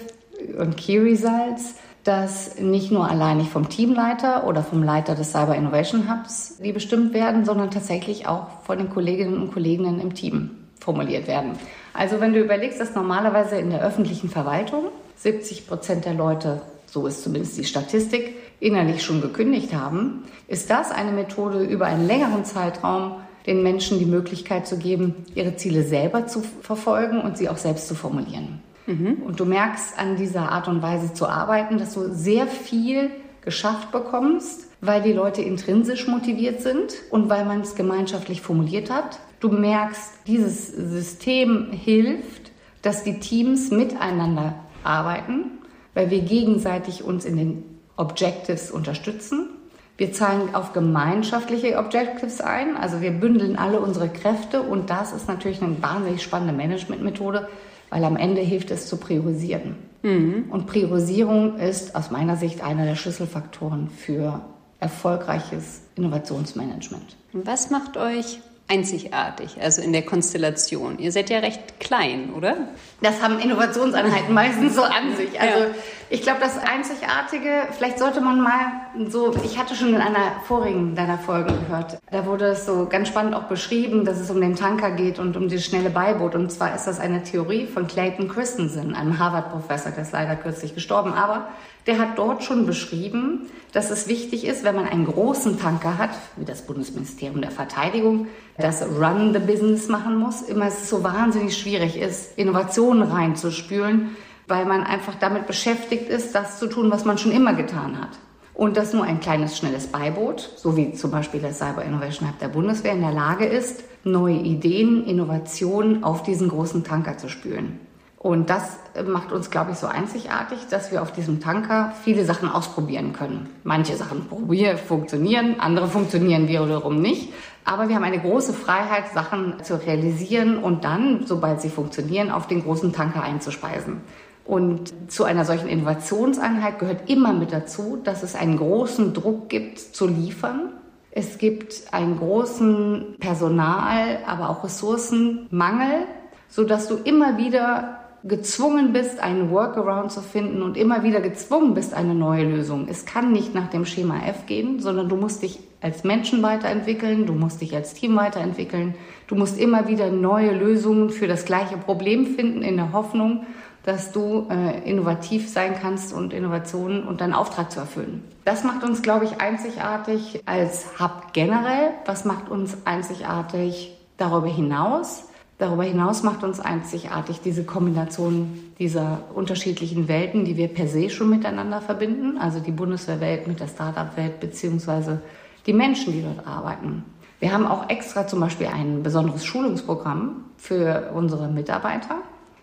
und 0.59 0.77
Key 0.77 0.99
Results 0.99 1.75
dass 2.05 2.59
nicht 2.59 2.91
nur 2.91 3.09
alleinig 3.09 3.49
vom 3.49 3.69
Teamleiter 3.69 4.47
oder 4.47 4.63
vom 4.63 4.83
Leiter 4.83 5.15
des 5.15 5.33
Cyber 5.33 5.55
Innovation 5.55 6.11
Hubs 6.11 6.59
die 6.59 6.73
bestimmt 6.73 7.15
werden, 7.15 7.45
sondern 7.45 7.71
tatsächlich 7.71 8.27
auch 8.27 8.49
von 8.65 8.79
den 8.79 8.91
Kolleginnen 8.91 9.41
und 9.41 9.53
Kollegen 9.53 10.01
im 10.01 10.15
Team 10.15 10.51
formuliert 10.81 11.29
werden. 11.29 11.53
Also 11.95 12.21
wenn 12.21 12.33
du 12.33 12.41
überlegst, 12.41 12.81
dass 12.81 12.95
normalerweise 12.95 13.57
in 13.57 13.71
der 13.71 13.83
öffentlichen 13.83 14.29
Verwaltung 14.29 14.87
70 15.17 15.69
Prozent 15.69 16.05
der 16.05 16.15
Leute, 16.15 16.63
so 16.87 17.07
ist 17.07 17.23
zumindest 17.23 17.57
die 17.59 17.65
Statistik, 17.65 18.35
innerlich 18.59 19.03
schon 19.03 19.21
gekündigt 19.21 19.75
haben, 19.75 20.25
ist 20.49 20.71
das 20.71 20.91
eine 20.91 21.13
Methode 21.13 21.63
über 21.63 21.87
einen 21.87 22.07
längeren 22.07 22.45
Zeitraum 22.45 23.17
den 23.47 23.63
Menschen 23.63 23.99
die 23.99 24.07
Möglichkeit 24.07 24.67
zu 24.67 24.79
geben, 24.79 25.27
ihre 25.35 25.57
Ziele 25.57 25.83
selber 25.83 26.27
zu 26.27 26.43
verfolgen 26.63 27.21
und 27.21 27.37
sie 27.37 27.49
auch 27.49 27.57
selbst 27.57 27.89
zu 27.89 27.95
formulieren. 27.95 28.61
Mhm. 28.87 29.23
Und 29.25 29.41
du 29.41 29.45
merkst 29.45 29.99
an 29.99 30.17
dieser 30.17 30.51
Art 30.51 30.69
und 30.69 30.83
Weise 30.83 31.15
zu 31.15 31.29
arbeiten, 31.29 31.79
dass 31.79 31.95
du 31.95 32.13
sehr 32.13 32.47
viel 32.47 33.11
geschafft 33.43 33.93
bekommst, 33.93 34.69
weil 34.81 35.03
die 35.03 35.13
Leute 35.13 35.43
intrinsisch 35.43 36.07
motiviert 36.07 36.61
sind 36.61 36.95
und 37.11 37.29
weil 37.29 37.45
man 37.45 37.61
es 37.61 37.75
gemeinschaftlich 37.75 38.41
formuliert 38.41 38.91
hat. 38.91 39.21
Du 39.41 39.49
merkst, 39.49 40.13
dieses 40.27 40.69
System 40.69 41.71
hilft, 41.71 42.51
dass 42.83 43.05
die 43.05 43.21
Teams 43.21 43.71
miteinander 43.71 44.55
arbeiten, 44.85 45.59
weil 45.95 46.11
wir 46.11 46.21
gegenseitig 46.21 47.05
uns 47.05 47.25
in 47.25 47.37
den 47.37 47.65
Objectives 47.97 48.71
unterstützen. 48.71 49.51
Wir 49.97 50.13
zahlen 50.13 50.55
auf 50.55 50.73
gemeinschaftliche 50.73 51.77
Objectives 51.77 52.41
ein, 52.41 52.77
also 52.77 53.01
wir 53.01 53.13
bündeln 53.13 53.57
alle 53.57 53.79
unsere 53.79 54.09
Kräfte 54.09 54.63
und 54.63 54.91
das 54.91 55.13
ist 55.13 55.29
natürlich 55.29 55.63
eine 55.63 55.81
wahnsinnig 55.83 56.23
spannende 56.23 56.55
Managementmethode, 56.55 57.49
weil 57.93 58.05
am 58.05 58.17
Ende 58.17 58.41
hilft 58.41 58.71
es 58.71 58.87
zu 58.87 58.97
priorisieren. 58.97 59.77
Mhm. 60.03 60.47
Und 60.49 60.67
Priorisierung 60.67 61.59
ist 61.59 61.95
aus 61.95 62.11
meiner 62.11 62.37
Sicht 62.39 62.65
einer 62.65 62.87
der 62.87 62.97
Schlüsselfaktoren 62.97 63.91
für 63.91 64.41
erfolgreiches 64.81 65.83
Innovationsmanagement. 65.95 67.17
Was 67.35 67.69
macht 67.69 67.99
euch 67.99 68.41
einzigartig, 68.73 69.61
also 69.61 69.83
in 69.83 69.93
der 69.93 70.03
Konstellation? 70.03 70.99
Ihr 70.99 71.13
seid 71.13 71.29
ja 71.29 71.41
recht 71.41 71.79
klein, 71.79 72.33
oder? 72.35 72.57
Das 73.03 73.23
haben 73.23 73.39
Innovationseinheiten 73.39 74.33
meistens 74.43 74.75
so 74.75 74.83
an 74.83 75.15
sich. 75.17 75.39
Also 75.39 75.65
ja. 75.65 75.71
ich 76.09 76.23
glaube, 76.23 76.41
das 76.41 76.59
Einzigartige, 76.59 77.69
vielleicht 77.73 77.99
sollte 77.99 78.23
man 78.23 78.41
mal 78.41 78.73
so, 79.09 79.35
ich 79.45 79.59
hatte 79.59 79.75
schon 79.75 79.89
in 79.89 80.01
einer 80.01 80.41
vorigen 80.47 80.95
deiner 80.95 81.19
Folgen 81.19 81.55
gehört, 81.67 81.99
da 82.11 82.25
wurde 82.25 82.47
es 82.47 82.65
so 82.65 82.87
ganz 82.87 83.09
spannend 83.09 83.35
auch 83.35 83.45
beschrieben, 83.45 84.07
dass 84.07 84.19
es 84.19 84.31
um 84.31 84.41
den 84.41 84.57
Tanker 84.57 84.93
geht 84.93 85.19
und 85.19 85.37
um 85.37 85.49
das 85.49 85.65
schnelle 85.65 85.91
Beiboot. 85.91 86.35
Und 86.35 86.51
zwar 86.51 86.75
ist 86.75 86.87
das 86.87 86.99
eine 86.99 87.23
Theorie 87.23 87.67
von 87.67 87.87
Clayton 87.87 88.29
Christensen, 88.29 88.95
einem 88.95 89.19
Harvard-Professor, 89.19 89.93
der 89.93 90.05
ist 90.05 90.13
leider 90.13 90.37
kürzlich 90.37 90.75
gestorben, 90.75 91.13
aber 91.13 91.49
der 91.87 91.99
hat 91.99 92.19
dort 92.19 92.45
schon 92.45 92.67
beschrieben, 92.67 93.47
dass 93.73 93.91
es 93.91 94.07
wichtig 94.07 94.47
ist, 94.47 94.65
wenn 94.65 94.77
man 94.77 94.87
einen 94.87 95.07
großen 95.07 95.59
Tanker 95.59 95.99
hat, 95.99 96.11
wie 96.37 96.45
das 96.45 96.63
Bundesministerium 96.63 97.41
der 97.41 97.51
Verteidigung, 97.51 98.27
das 98.59 98.83
Run 98.83 99.33
the 99.33 99.39
Business 99.39 99.89
machen 99.89 100.17
muss, 100.17 100.43
immer 100.43 100.67
es 100.67 100.89
so 100.89 101.03
wahnsinnig 101.03 101.57
schwierig 101.57 101.97
ist, 101.97 102.39
Innovationen 102.39 103.03
reinzuspülen, 103.03 104.17
weil 104.47 104.67
man 104.67 104.83
einfach 104.85 105.15
damit 105.15 105.47
beschäftigt 105.47 106.09
ist, 106.09 106.35
das 106.35 106.59
zu 106.59 106.67
tun, 106.67 106.91
was 106.91 107.05
man 107.05 107.19
schon 107.19 107.33
immer 107.33 107.55
getan 107.55 108.01
hat. 108.01 108.11
Und 108.55 108.77
dass 108.77 108.93
nur 108.93 109.05
ein 109.05 109.21
kleines, 109.21 109.57
schnelles 109.57 109.87
Beiboot, 109.87 110.51
so 110.57 110.77
wie 110.77 110.93
zum 110.93 111.11
Beispiel 111.11 111.41
das 111.41 111.59
Cyber 111.59 111.85
Innovation 111.85 112.29
Hub 112.29 112.39
der 112.39 112.49
Bundeswehr, 112.49 112.93
in 112.93 113.01
der 113.01 113.13
Lage 113.13 113.47
ist, 113.47 113.83
neue 114.05 114.37
Ideen, 114.37 115.07
Innovationen 115.07 116.05
auf 116.05 116.23
diesen 116.23 116.51
großen 116.51 116.85
Tanker 116.85 117.17
zu 117.17 117.31
spülen. 117.31 117.81
Und 118.23 118.51
das 118.51 118.79
macht 119.05 119.33
uns, 119.33 119.51
glaube 119.51 119.73
ich, 119.73 119.79
so 119.79 119.89
einzigartig, 119.89 120.69
dass 120.71 120.93
wir 120.93 121.03
auf 121.03 121.11
diesem 121.11 121.41
Tanker 121.41 121.93
viele 122.05 122.25
Sachen 122.25 122.49
ausprobieren 122.49 123.13
können. 123.13 123.51
Manche 123.65 123.97
Sachen 123.97 124.29
probieren, 124.29 124.79
funktionieren, 124.79 125.57
andere 125.59 125.89
funktionieren 125.89 126.47
wiederum 126.47 127.03
nicht. 127.03 127.33
Aber 127.65 127.89
wir 127.89 127.97
haben 127.97 128.05
eine 128.05 128.21
große 128.21 128.53
Freiheit, 128.53 129.13
Sachen 129.13 129.65
zu 129.65 129.75
realisieren 129.75 130.59
und 130.59 130.85
dann, 130.85 131.27
sobald 131.27 131.61
sie 131.61 131.69
funktionieren, 131.69 132.31
auf 132.31 132.47
den 132.47 132.63
großen 132.63 132.93
Tanker 132.93 133.25
einzuspeisen. 133.25 134.03
Und 134.45 134.93
zu 135.11 135.25
einer 135.25 135.45
solchen 135.45 135.69
Innovationseinheit 135.69 136.79
gehört 136.79 137.11
immer 137.11 137.33
mit 137.33 137.53
dazu, 137.53 137.99
dass 138.05 138.23
es 138.23 138.37
einen 138.37 138.57
großen 138.57 139.15
Druck 139.15 139.49
gibt, 139.49 139.81
zu 139.81 140.07
liefern. 140.07 140.75
Es 141.11 141.39
gibt 141.39 141.93
einen 141.93 142.19
großen 142.19 143.17
Personal, 143.19 144.19
aber 144.29 144.49
auch 144.49 144.63
Ressourcenmangel, 144.63 146.07
sodass 146.49 146.87
du 146.87 146.99
immer 146.99 147.37
wieder 147.37 147.99
gezwungen 148.25 148.93
bist, 148.93 149.21
einen 149.21 149.51
Workaround 149.51 150.13
zu 150.13 150.21
finden 150.21 150.63
und 150.63 150.77
immer 150.77 151.03
wieder 151.03 151.21
gezwungen 151.21 151.75
bist, 151.75 151.93
eine 151.93 152.15
neue 152.15 152.45
Lösung. 152.45 152.87
Es 152.89 153.05
kann 153.05 153.33
nicht 153.33 153.55
nach 153.55 153.69
dem 153.69 153.85
Schema 153.85 154.21
F 154.27 154.47
gehen, 154.47 154.79
sondern 154.81 155.09
du 155.09 155.17
musst 155.17 155.43
dich 155.43 155.59
als 155.81 156.05
Menschen 156.05 156.43
weiterentwickeln, 156.43 157.27
du 157.27 157.33
musst 157.33 157.61
dich 157.61 157.75
als 157.75 157.95
Team 157.95 158.15
weiterentwickeln, 158.15 158.95
du 159.27 159.35
musst 159.35 159.59
immer 159.59 159.89
wieder 159.89 160.11
neue 160.11 160.53
Lösungen 160.53 161.11
für 161.11 161.27
das 161.27 161.45
gleiche 161.45 161.77
Problem 161.77 162.27
finden, 162.27 162.63
in 162.63 162.77
der 162.77 162.93
Hoffnung, 162.93 163.45
dass 163.85 164.13
du 164.13 164.47
äh, 164.49 164.89
innovativ 164.89 165.49
sein 165.49 165.75
kannst 165.81 166.13
und 166.13 166.33
Innovationen 166.33 167.03
und 167.03 167.21
deinen 167.21 167.33
Auftrag 167.33 167.73
zu 167.73 167.81
erfüllen. 167.81 168.23
Das 168.45 168.63
macht 168.63 168.85
uns, 168.85 169.03
glaube 169.03 169.25
ich, 169.25 169.41
einzigartig 169.41 170.41
als 170.47 171.01
Hub 171.01 171.33
generell. 171.33 171.91
Was 172.07 172.25
macht 172.25 172.49
uns 172.49 172.77
einzigartig 172.85 173.97
darüber 174.19 174.47
hinaus? 174.47 175.25
Darüber 175.63 175.85
hinaus 175.85 176.25
macht 176.25 176.43
uns 176.43 176.59
einzigartig 176.59 177.41
diese 177.41 177.63
Kombination 177.63 178.59
dieser 178.81 179.19
unterschiedlichen 179.33 180.09
Welten, 180.09 180.45
die 180.45 180.57
wir 180.57 180.67
per 180.67 180.89
se 180.89 181.09
schon 181.09 181.31
miteinander 181.31 181.81
verbinden, 181.81 182.37
also 182.37 182.59
die 182.59 182.73
Bundeswehrwelt 182.73 183.47
mit 183.47 183.61
der 183.61 183.69
Startup-Welt 183.69 184.41
beziehungsweise 184.41 185.21
die 185.69 185.73
Menschen, 185.73 186.15
die 186.15 186.23
dort 186.23 186.45
arbeiten. 186.49 187.05
Wir 187.39 187.53
haben 187.53 187.65
auch 187.65 187.89
extra 187.89 188.27
zum 188.27 188.41
Beispiel 188.41 188.67
ein 188.67 189.05
besonderes 189.05 189.45
Schulungsprogramm 189.45 190.47
für 190.57 191.13
unsere 191.15 191.47
Mitarbeiter. 191.47 192.17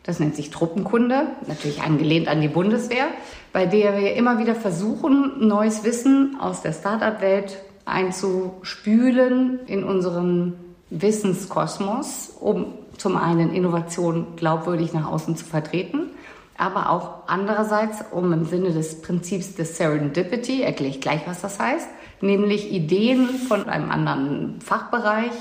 Das 0.04 0.20
nennt 0.20 0.36
sich 0.36 0.50
Truppenkunde, 0.50 1.28
natürlich 1.48 1.82
angelehnt 1.82 2.28
an 2.28 2.42
die 2.42 2.50
Bundeswehr, 2.50 3.08
bei 3.54 3.66
der 3.66 3.98
wir 3.98 4.14
immer 4.16 4.40
wieder 4.40 4.56
versuchen, 4.56 5.48
neues 5.48 5.86
Wissen 5.86 6.36
aus 6.42 6.64
der 6.64 6.74
Startup-Welt 6.74 7.60
einzuspülen 7.86 9.62
in 9.68 9.86
unseren 9.86 10.56
Wissenskosmos, 10.90 12.34
um 12.42 12.74
zum 13.00 13.18
einen 13.18 13.54
Innovation 13.54 14.36
glaubwürdig 14.36 14.94
nach 14.94 15.10
außen 15.10 15.36
zu 15.36 15.46
vertreten, 15.46 16.12
aber 16.58 16.90
auch 16.90 17.28
andererseits, 17.28 18.04
um 18.12 18.34
im 18.34 18.46
Sinne 18.46 18.72
des 18.72 19.02
Prinzips 19.02 19.56
des 19.56 19.78
Serendipity, 19.78 20.62
erkläre 20.62 20.92
ich 20.92 21.02
gleich, 21.02 21.22
was 21.26 21.42
das 21.42 21.58
heißt, 21.58 21.88
nämlich 22.22 22.72
Ideen 22.72 23.30
von 23.30 23.70
einem 23.70 23.90
anderen 23.92 24.60
Fachbereich 24.60 25.32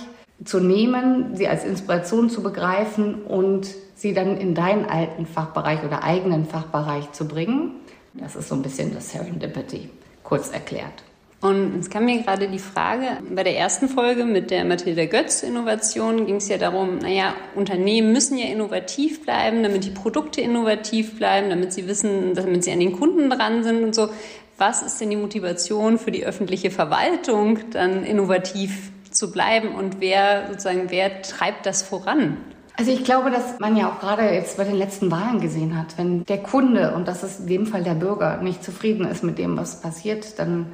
zu 0.45 0.61
nehmen, 0.61 1.35
sie 1.35 1.49
als 1.49 1.65
Inspiration 1.65 2.31
zu 2.31 2.43
begreifen 2.43 3.23
und 3.23 3.67
sie 3.97 4.15
dann 4.15 4.37
in 4.37 4.55
deinen 4.55 4.87
alten 4.87 5.27
Fachbereich 5.27 5.83
oder 5.85 6.05
eigenen 6.05 6.47
Fachbereich 6.47 7.11
zu 7.11 7.27
bringen. 7.27 7.73
Das 8.15 8.37
ist 8.37 8.49
so 8.49 8.55
ein 8.55 8.63
bisschen 8.63 8.95
das 8.95 9.11
Serendipity, 9.11 9.91
kurz 10.23 10.51
erklärt. 10.51 11.03
Und 11.41 11.79
es 11.79 11.89
kam 11.89 12.07
mir 12.07 12.21
gerade 12.23 12.49
die 12.49 12.59
Frage, 12.59 13.19
bei 13.33 13.45
der 13.45 13.57
ersten 13.57 13.89
Folge 13.89 14.25
mit 14.25 14.51
der 14.51 14.65
Mathilda 14.65 15.05
Götz 15.05 15.45
Innovation 15.45 16.27
ging 16.27 16.37
es 16.37 16.49
ja 16.49 16.59
darum, 16.59 16.99
naja, 16.99 17.35
Unternehmen 17.55 18.13
müssen 18.13 18.37
ja 18.39 18.47
innovativ 18.47 19.25
bleiben, 19.25 19.63
damit 19.63 19.85
die 19.85 19.91
Produkte 19.91 20.41
innovativ 20.41 21.17
bleiben, 21.17 21.49
damit 21.49 21.73
sie 21.73 21.87
wissen, 21.87 22.35
damit 22.35 22.65
sie 22.65 22.73
an 22.73 22.81
den 22.81 22.93
Kunden 22.93 23.31
dran 23.31 23.63
sind 23.63 23.85
und 23.85 23.95
so. 23.95 24.09
Was 24.57 24.83
ist 24.83 25.01
denn 25.01 25.11
die 25.11 25.17
Motivation 25.17 25.99
für 25.99 26.11
die 26.11 26.27
öffentliche 26.27 26.73
Verwaltung, 26.73 27.61
dann 27.71 28.03
innovativ 28.03 28.91
zu 29.13 29.31
bleiben 29.31 29.77
und 29.77 30.01
wer 30.01 30.49
sozusagen, 30.49 30.91
wer 30.91 31.23
treibt 31.23 31.67
das 31.67 31.83
voran? 31.83 32.37
Also 32.77 32.91
ich 32.91 33.05
glaube, 33.05 33.31
dass 33.31 33.61
man 33.61 33.77
ja 33.77 33.91
auch 33.91 34.01
gerade 34.01 34.23
jetzt 34.35 34.57
bei 34.57 34.65
den 34.65 34.77
letzten 34.77 35.11
Wahlen 35.13 35.41
gesehen 35.41 35.79
hat, 35.79 35.97
wenn 35.99 36.25
der 36.25 36.39
Kunde, 36.39 36.95
und 36.95 37.07
das 37.07 37.23
ist 37.23 37.41
in 37.41 37.47
dem 37.47 37.67
Fall 37.67 37.85
der 37.85 37.95
Bürger, 37.95 38.39
nicht 38.39 38.65
zufrieden 38.65 39.05
ist 39.05 39.23
mit 39.23 39.39
dem, 39.39 39.57
was 39.57 39.81
passiert, 39.81 40.39
dann 40.41 40.67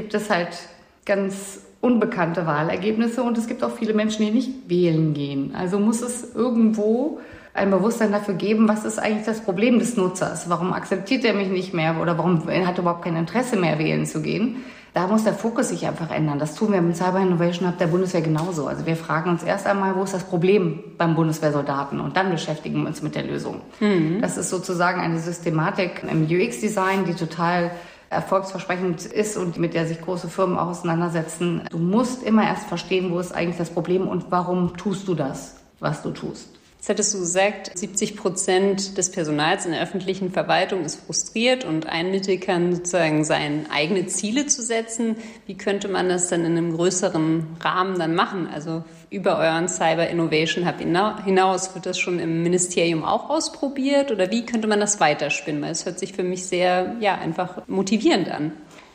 gibt 0.00 0.14
es 0.14 0.30
halt 0.30 0.56
ganz 1.04 1.60
unbekannte 1.82 2.46
Wahlergebnisse 2.46 3.22
und 3.22 3.36
es 3.36 3.46
gibt 3.46 3.62
auch 3.62 3.72
viele 3.72 3.92
Menschen, 3.92 4.24
die 4.24 4.30
nicht 4.30 4.50
wählen 4.66 5.12
gehen. 5.12 5.54
Also 5.54 5.78
muss 5.78 6.00
es 6.00 6.34
irgendwo 6.34 7.20
ein 7.52 7.70
Bewusstsein 7.70 8.10
dafür 8.10 8.32
geben, 8.32 8.66
was 8.66 8.86
ist 8.86 8.98
eigentlich 8.98 9.26
das 9.26 9.42
Problem 9.42 9.78
des 9.78 9.98
Nutzers? 9.98 10.48
Warum 10.48 10.72
akzeptiert 10.72 11.22
er 11.26 11.34
mich 11.34 11.48
nicht 11.48 11.74
mehr 11.74 12.00
oder 12.00 12.16
warum 12.16 12.46
hat 12.46 12.48
er 12.48 12.78
überhaupt 12.78 13.04
kein 13.04 13.14
Interesse 13.14 13.56
mehr 13.56 13.78
wählen 13.78 14.06
zu 14.06 14.22
gehen? 14.22 14.64
Da 14.94 15.06
muss 15.06 15.24
der 15.24 15.34
Fokus 15.34 15.68
sich 15.68 15.86
einfach 15.86 16.10
ändern. 16.10 16.38
Das 16.38 16.54
tun 16.54 16.72
wir 16.72 16.78
im 16.78 16.94
Cyber 16.94 17.20
Innovation 17.20 17.68
Hub 17.68 17.76
der 17.76 17.88
Bundeswehr 17.88 18.22
genauso. 18.22 18.68
Also 18.68 18.86
wir 18.86 18.96
fragen 18.96 19.28
uns 19.28 19.42
erst 19.42 19.66
einmal, 19.66 19.94
wo 19.96 20.02
ist 20.02 20.14
das 20.14 20.24
Problem 20.24 20.80
beim 20.96 21.14
Bundeswehrsoldaten 21.14 22.00
und 22.00 22.16
dann 22.16 22.30
beschäftigen 22.30 22.80
wir 22.80 22.88
uns 22.88 23.02
mit 23.02 23.14
der 23.14 23.24
Lösung. 23.24 23.60
Mhm. 23.80 24.22
Das 24.22 24.38
ist 24.38 24.48
sozusagen 24.48 25.00
eine 25.00 25.18
Systematik 25.18 26.02
im 26.10 26.24
UX-Design, 26.24 27.04
die 27.04 27.14
total 27.14 27.70
erfolgsversprechend 28.10 29.06
ist 29.06 29.36
und 29.36 29.56
mit 29.56 29.72
der 29.72 29.86
sich 29.86 30.00
große 30.00 30.28
Firmen 30.28 30.58
auch 30.58 30.68
auseinandersetzen. 30.68 31.62
Du 31.70 31.78
musst 31.78 32.22
immer 32.24 32.44
erst 32.44 32.66
verstehen, 32.66 33.12
wo 33.12 33.20
ist 33.20 33.32
eigentlich 33.32 33.56
das 33.56 33.70
Problem 33.70 34.06
und 34.08 34.26
warum 34.30 34.76
tust 34.76 35.06
du 35.08 35.14
das, 35.14 35.56
was 35.78 36.02
du 36.02 36.10
tust. 36.10 36.48
Jetzt 36.80 36.88
hattest 36.88 37.14
du 37.14 37.18
gesagt, 37.18 37.78
70 37.78 38.16
Prozent 38.16 38.96
des 38.96 39.12
Personals 39.12 39.66
in 39.66 39.72
der 39.72 39.82
öffentlichen 39.82 40.32
Verwaltung 40.32 40.82
ist 40.82 40.96
frustriert 41.04 41.66
und 41.66 41.86
ein 41.86 42.10
Mittel 42.10 42.38
kann 42.38 42.74
sozusagen 42.74 43.22
sein, 43.22 43.66
eigene 43.70 44.06
Ziele 44.06 44.46
zu 44.46 44.62
setzen. 44.62 45.16
Wie 45.46 45.58
könnte 45.58 45.88
man 45.88 46.08
das 46.08 46.28
dann 46.28 46.46
in 46.46 46.56
einem 46.56 46.74
größeren 46.74 47.58
Rahmen 47.60 47.98
dann 47.98 48.14
machen? 48.14 48.48
Also 48.50 48.82
über 49.10 49.38
euren 49.38 49.68
Cyber 49.68 50.08
Innovation 50.08 50.66
Hub 50.66 50.76
hinaus 51.24 51.74
wird 51.74 51.84
das 51.84 51.98
schon 51.98 52.20
im 52.20 52.42
Ministerium 52.44 53.02
auch 53.04 53.28
ausprobiert 53.28 54.12
oder 54.12 54.30
wie 54.30 54.46
könnte 54.46 54.68
man 54.68 54.78
das 54.78 55.00
weiterspinnen? 55.00 55.60
Weil 55.60 55.72
es 55.72 55.84
hört 55.84 55.98
sich 55.98 56.12
für 56.12 56.22
mich 56.22 56.46
sehr, 56.46 56.96
ja, 57.00 57.16
einfach 57.16 57.66
motivierend 57.66 58.30
an. 58.30 58.52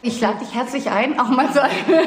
Ich 0.08 0.22
lade 0.22 0.38
dich 0.38 0.54
herzlich 0.54 0.92
ein, 0.92 1.20
auch 1.20 1.30
mal 1.30 1.48
so 1.52 1.62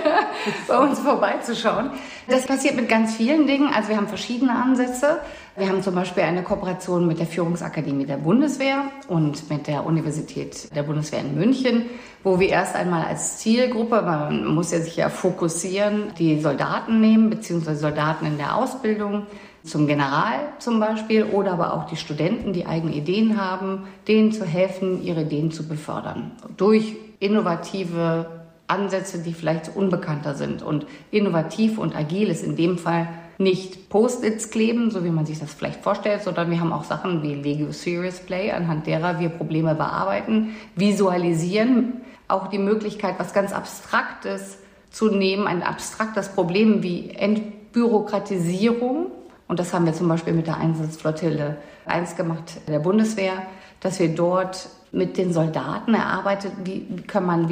bei 0.69 0.79
uns 0.79 1.01
vorbeizuschauen. 1.01 1.91
Das 2.29 2.47
passiert 2.47 2.77
mit 2.77 2.89
ganz 2.89 3.17
vielen 3.17 3.49
Dingen. 3.49 3.75
Also 3.75 3.89
wir 3.89 3.97
haben 3.97 4.07
verschiedene 4.07 4.53
Ansätze. 4.53 5.19
Wir 5.57 5.69
haben 5.69 5.83
zum 5.83 5.97
Beispiel 5.97 6.23
eine 6.23 6.45
Kooperation 6.45 7.09
mit 7.09 7.19
der 7.19 7.27
Führungsakademie 7.27 8.07
der 8.07 8.19
Bundeswehr 8.19 8.85
und 9.09 9.51
mit 9.51 9.67
der 9.67 9.85
Universität 9.85 10.73
der 10.77 10.85
Bundeswehr 10.85 11.23
in 11.23 11.35
München, 11.35 11.87
wo 12.23 12.39
wir 12.39 12.51
erst 12.51 12.77
einmal 12.77 13.05
als 13.05 13.39
Zielgruppe, 13.39 14.01
man 14.01 14.47
muss 14.47 14.71
ja 14.71 14.79
sich 14.79 14.95
ja 14.95 15.09
fokussieren, 15.09 16.13
die 16.21 16.41
Soldaten 16.41 17.01
nehmen, 17.01 17.31
beziehungsweise 17.31 17.81
Soldaten 17.81 18.27
in 18.27 18.39
der 18.39 18.55
Ausbildung 18.55 19.27
zum 19.65 19.89
General 19.89 20.39
zum 20.61 20.79
Beispiel 20.79 21.25
oder 21.25 21.55
aber 21.55 21.75
auch 21.75 21.87
die 21.87 21.97
Studenten, 21.97 22.53
die 22.53 22.65
eigene 22.65 22.95
Ideen 22.95 23.43
haben, 23.43 23.89
denen 24.07 24.31
zu 24.31 24.45
helfen, 24.45 25.03
ihre 25.03 25.23
Ideen 25.23 25.51
zu 25.51 25.67
befördern. 25.67 26.31
Durch 26.57 26.95
innovative 27.20 28.26
Ansätze, 28.66 29.18
die 29.18 29.33
vielleicht 29.33 29.74
unbekannter 29.74 30.35
sind. 30.35 30.62
Und 30.62 30.87
innovativ 31.11 31.78
und 31.78 31.96
agil 31.96 32.28
ist 32.28 32.44
in 32.44 32.57
dem 32.57 32.78
Fall 32.78 33.09
nicht 33.38 33.88
Post-its 33.88 34.50
kleben, 34.50 34.90
so 34.90 35.04
wie 35.04 35.11
man 35.11 35.24
sich 35.24 35.38
das 35.38 35.54
vielleicht 35.54 35.83
vorstellt, 35.83 36.22
sondern 36.22 36.50
wir 36.50 36.61
haben 36.61 36.72
auch 36.72 36.85
Sachen 36.85 37.22
wie 37.22 37.35
Lego 37.35 37.70
Serious 37.70 38.18
Play, 38.18 38.50
anhand 38.50 38.87
derer 38.87 39.20
wir 39.20 39.28
Probleme 39.28 39.76
bearbeiten, 39.76 40.57
visualisieren, 40.74 42.00
auch 42.26 42.48
die 42.48 42.59
Möglichkeit, 42.59 43.14
was 43.18 43.33
ganz 43.33 43.52
Abstraktes 43.52 44.59
zu 44.90 45.09
nehmen, 45.09 45.46
ein 45.46 45.62
abstraktes 45.62 46.31
Problem 46.31 46.83
wie 46.83 47.11
Entbürokratisierung. 47.11 49.12
Und 49.46 49.61
das 49.61 49.72
haben 49.72 49.87
wir 49.87 49.94
zum 49.94 50.09
Beispiel 50.09 50.35
mit 50.35 50.46
der 50.46 50.59
Einsatzflottille 50.59 51.57
1 51.87 52.16
gemacht 52.16 52.61
der 52.66 52.81
Bundeswehr, 52.81 53.35
dass 53.81 53.99
wir 53.99 54.14
dort 54.14 54.69
mit 54.93 55.17
den 55.17 55.33
Soldaten 55.33 55.95
erarbeitet, 55.95 56.53
wie, 56.64 56.87
kann 57.07 57.27
man 57.27 57.49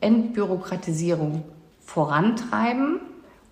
Entbürokratisierung 0.00 1.44
vorantreiben. 1.80 3.00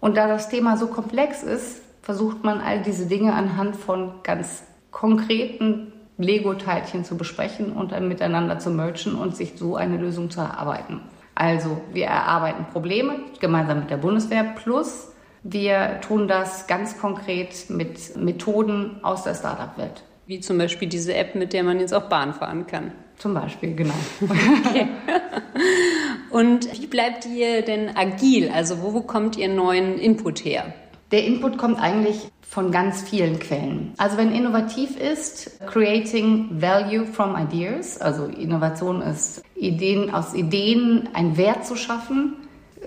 Und 0.00 0.16
da 0.16 0.28
das 0.28 0.48
Thema 0.48 0.76
so 0.76 0.88
komplex 0.88 1.42
ist, 1.42 1.80
versucht 2.02 2.44
man 2.44 2.60
all 2.60 2.82
diese 2.82 3.06
Dinge 3.06 3.32
anhand 3.32 3.76
von 3.76 4.12
ganz 4.22 4.62
konkreten 4.90 5.92
Lego-Teilchen 6.18 7.04
zu 7.04 7.16
besprechen 7.16 7.72
und 7.72 7.92
dann 7.92 8.08
miteinander 8.08 8.58
zu 8.58 8.70
merchen 8.70 9.14
und 9.14 9.34
sich 9.34 9.54
so 9.56 9.76
eine 9.76 9.96
Lösung 9.96 10.30
zu 10.30 10.40
erarbeiten. 10.40 11.00
Also 11.34 11.80
wir 11.92 12.06
erarbeiten 12.06 12.66
Probleme 12.72 13.16
gemeinsam 13.40 13.80
mit 13.80 13.90
der 13.90 13.96
Bundeswehr 13.96 14.44
plus 14.44 15.08
wir 15.46 16.00
tun 16.00 16.26
das 16.26 16.66
ganz 16.66 16.98
konkret 16.98 17.68
mit 17.68 18.16
Methoden 18.16 18.96
aus 19.02 19.24
der 19.24 19.34
Startup-Welt. 19.34 20.02
Wie 20.26 20.40
zum 20.40 20.58
Beispiel 20.58 20.88
diese 20.88 21.14
App, 21.14 21.34
mit 21.34 21.52
der 21.52 21.64
man 21.64 21.80
jetzt 21.80 21.92
auch 21.92 22.08
Bahn 22.08 22.34
fahren 22.34 22.66
kann. 22.66 22.92
Zum 23.18 23.34
Beispiel, 23.34 23.74
genau. 23.74 23.94
Okay. 24.66 24.88
Und 26.30 26.80
wie 26.80 26.86
bleibt 26.86 27.26
ihr 27.26 27.62
denn 27.62 27.96
agil? 27.96 28.50
Also 28.52 28.82
wo 28.82 28.90
bekommt 28.90 29.36
ihr 29.36 29.48
neuen 29.48 29.98
Input 29.98 30.44
her? 30.44 30.74
Der 31.12 31.24
Input 31.24 31.58
kommt 31.58 31.78
eigentlich 31.78 32.28
von 32.42 32.72
ganz 32.72 33.02
vielen 33.02 33.38
Quellen. 33.38 33.94
Also 33.98 34.16
wenn 34.16 34.32
innovativ 34.32 34.98
ist, 34.98 35.60
creating 35.66 36.60
value 36.60 37.06
from 37.06 37.36
ideas, 37.36 38.00
also 38.00 38.26
Innovation 38.26 39.00
ist 39.00 39.42
Ideen 39.54 40.12
aus 40.12 40.34
Ideen 40.34 41.08
einen 41.14 41.36
Wert 41.36 41.66
zu 41.66 41.76
schaffen, 41.76 42.34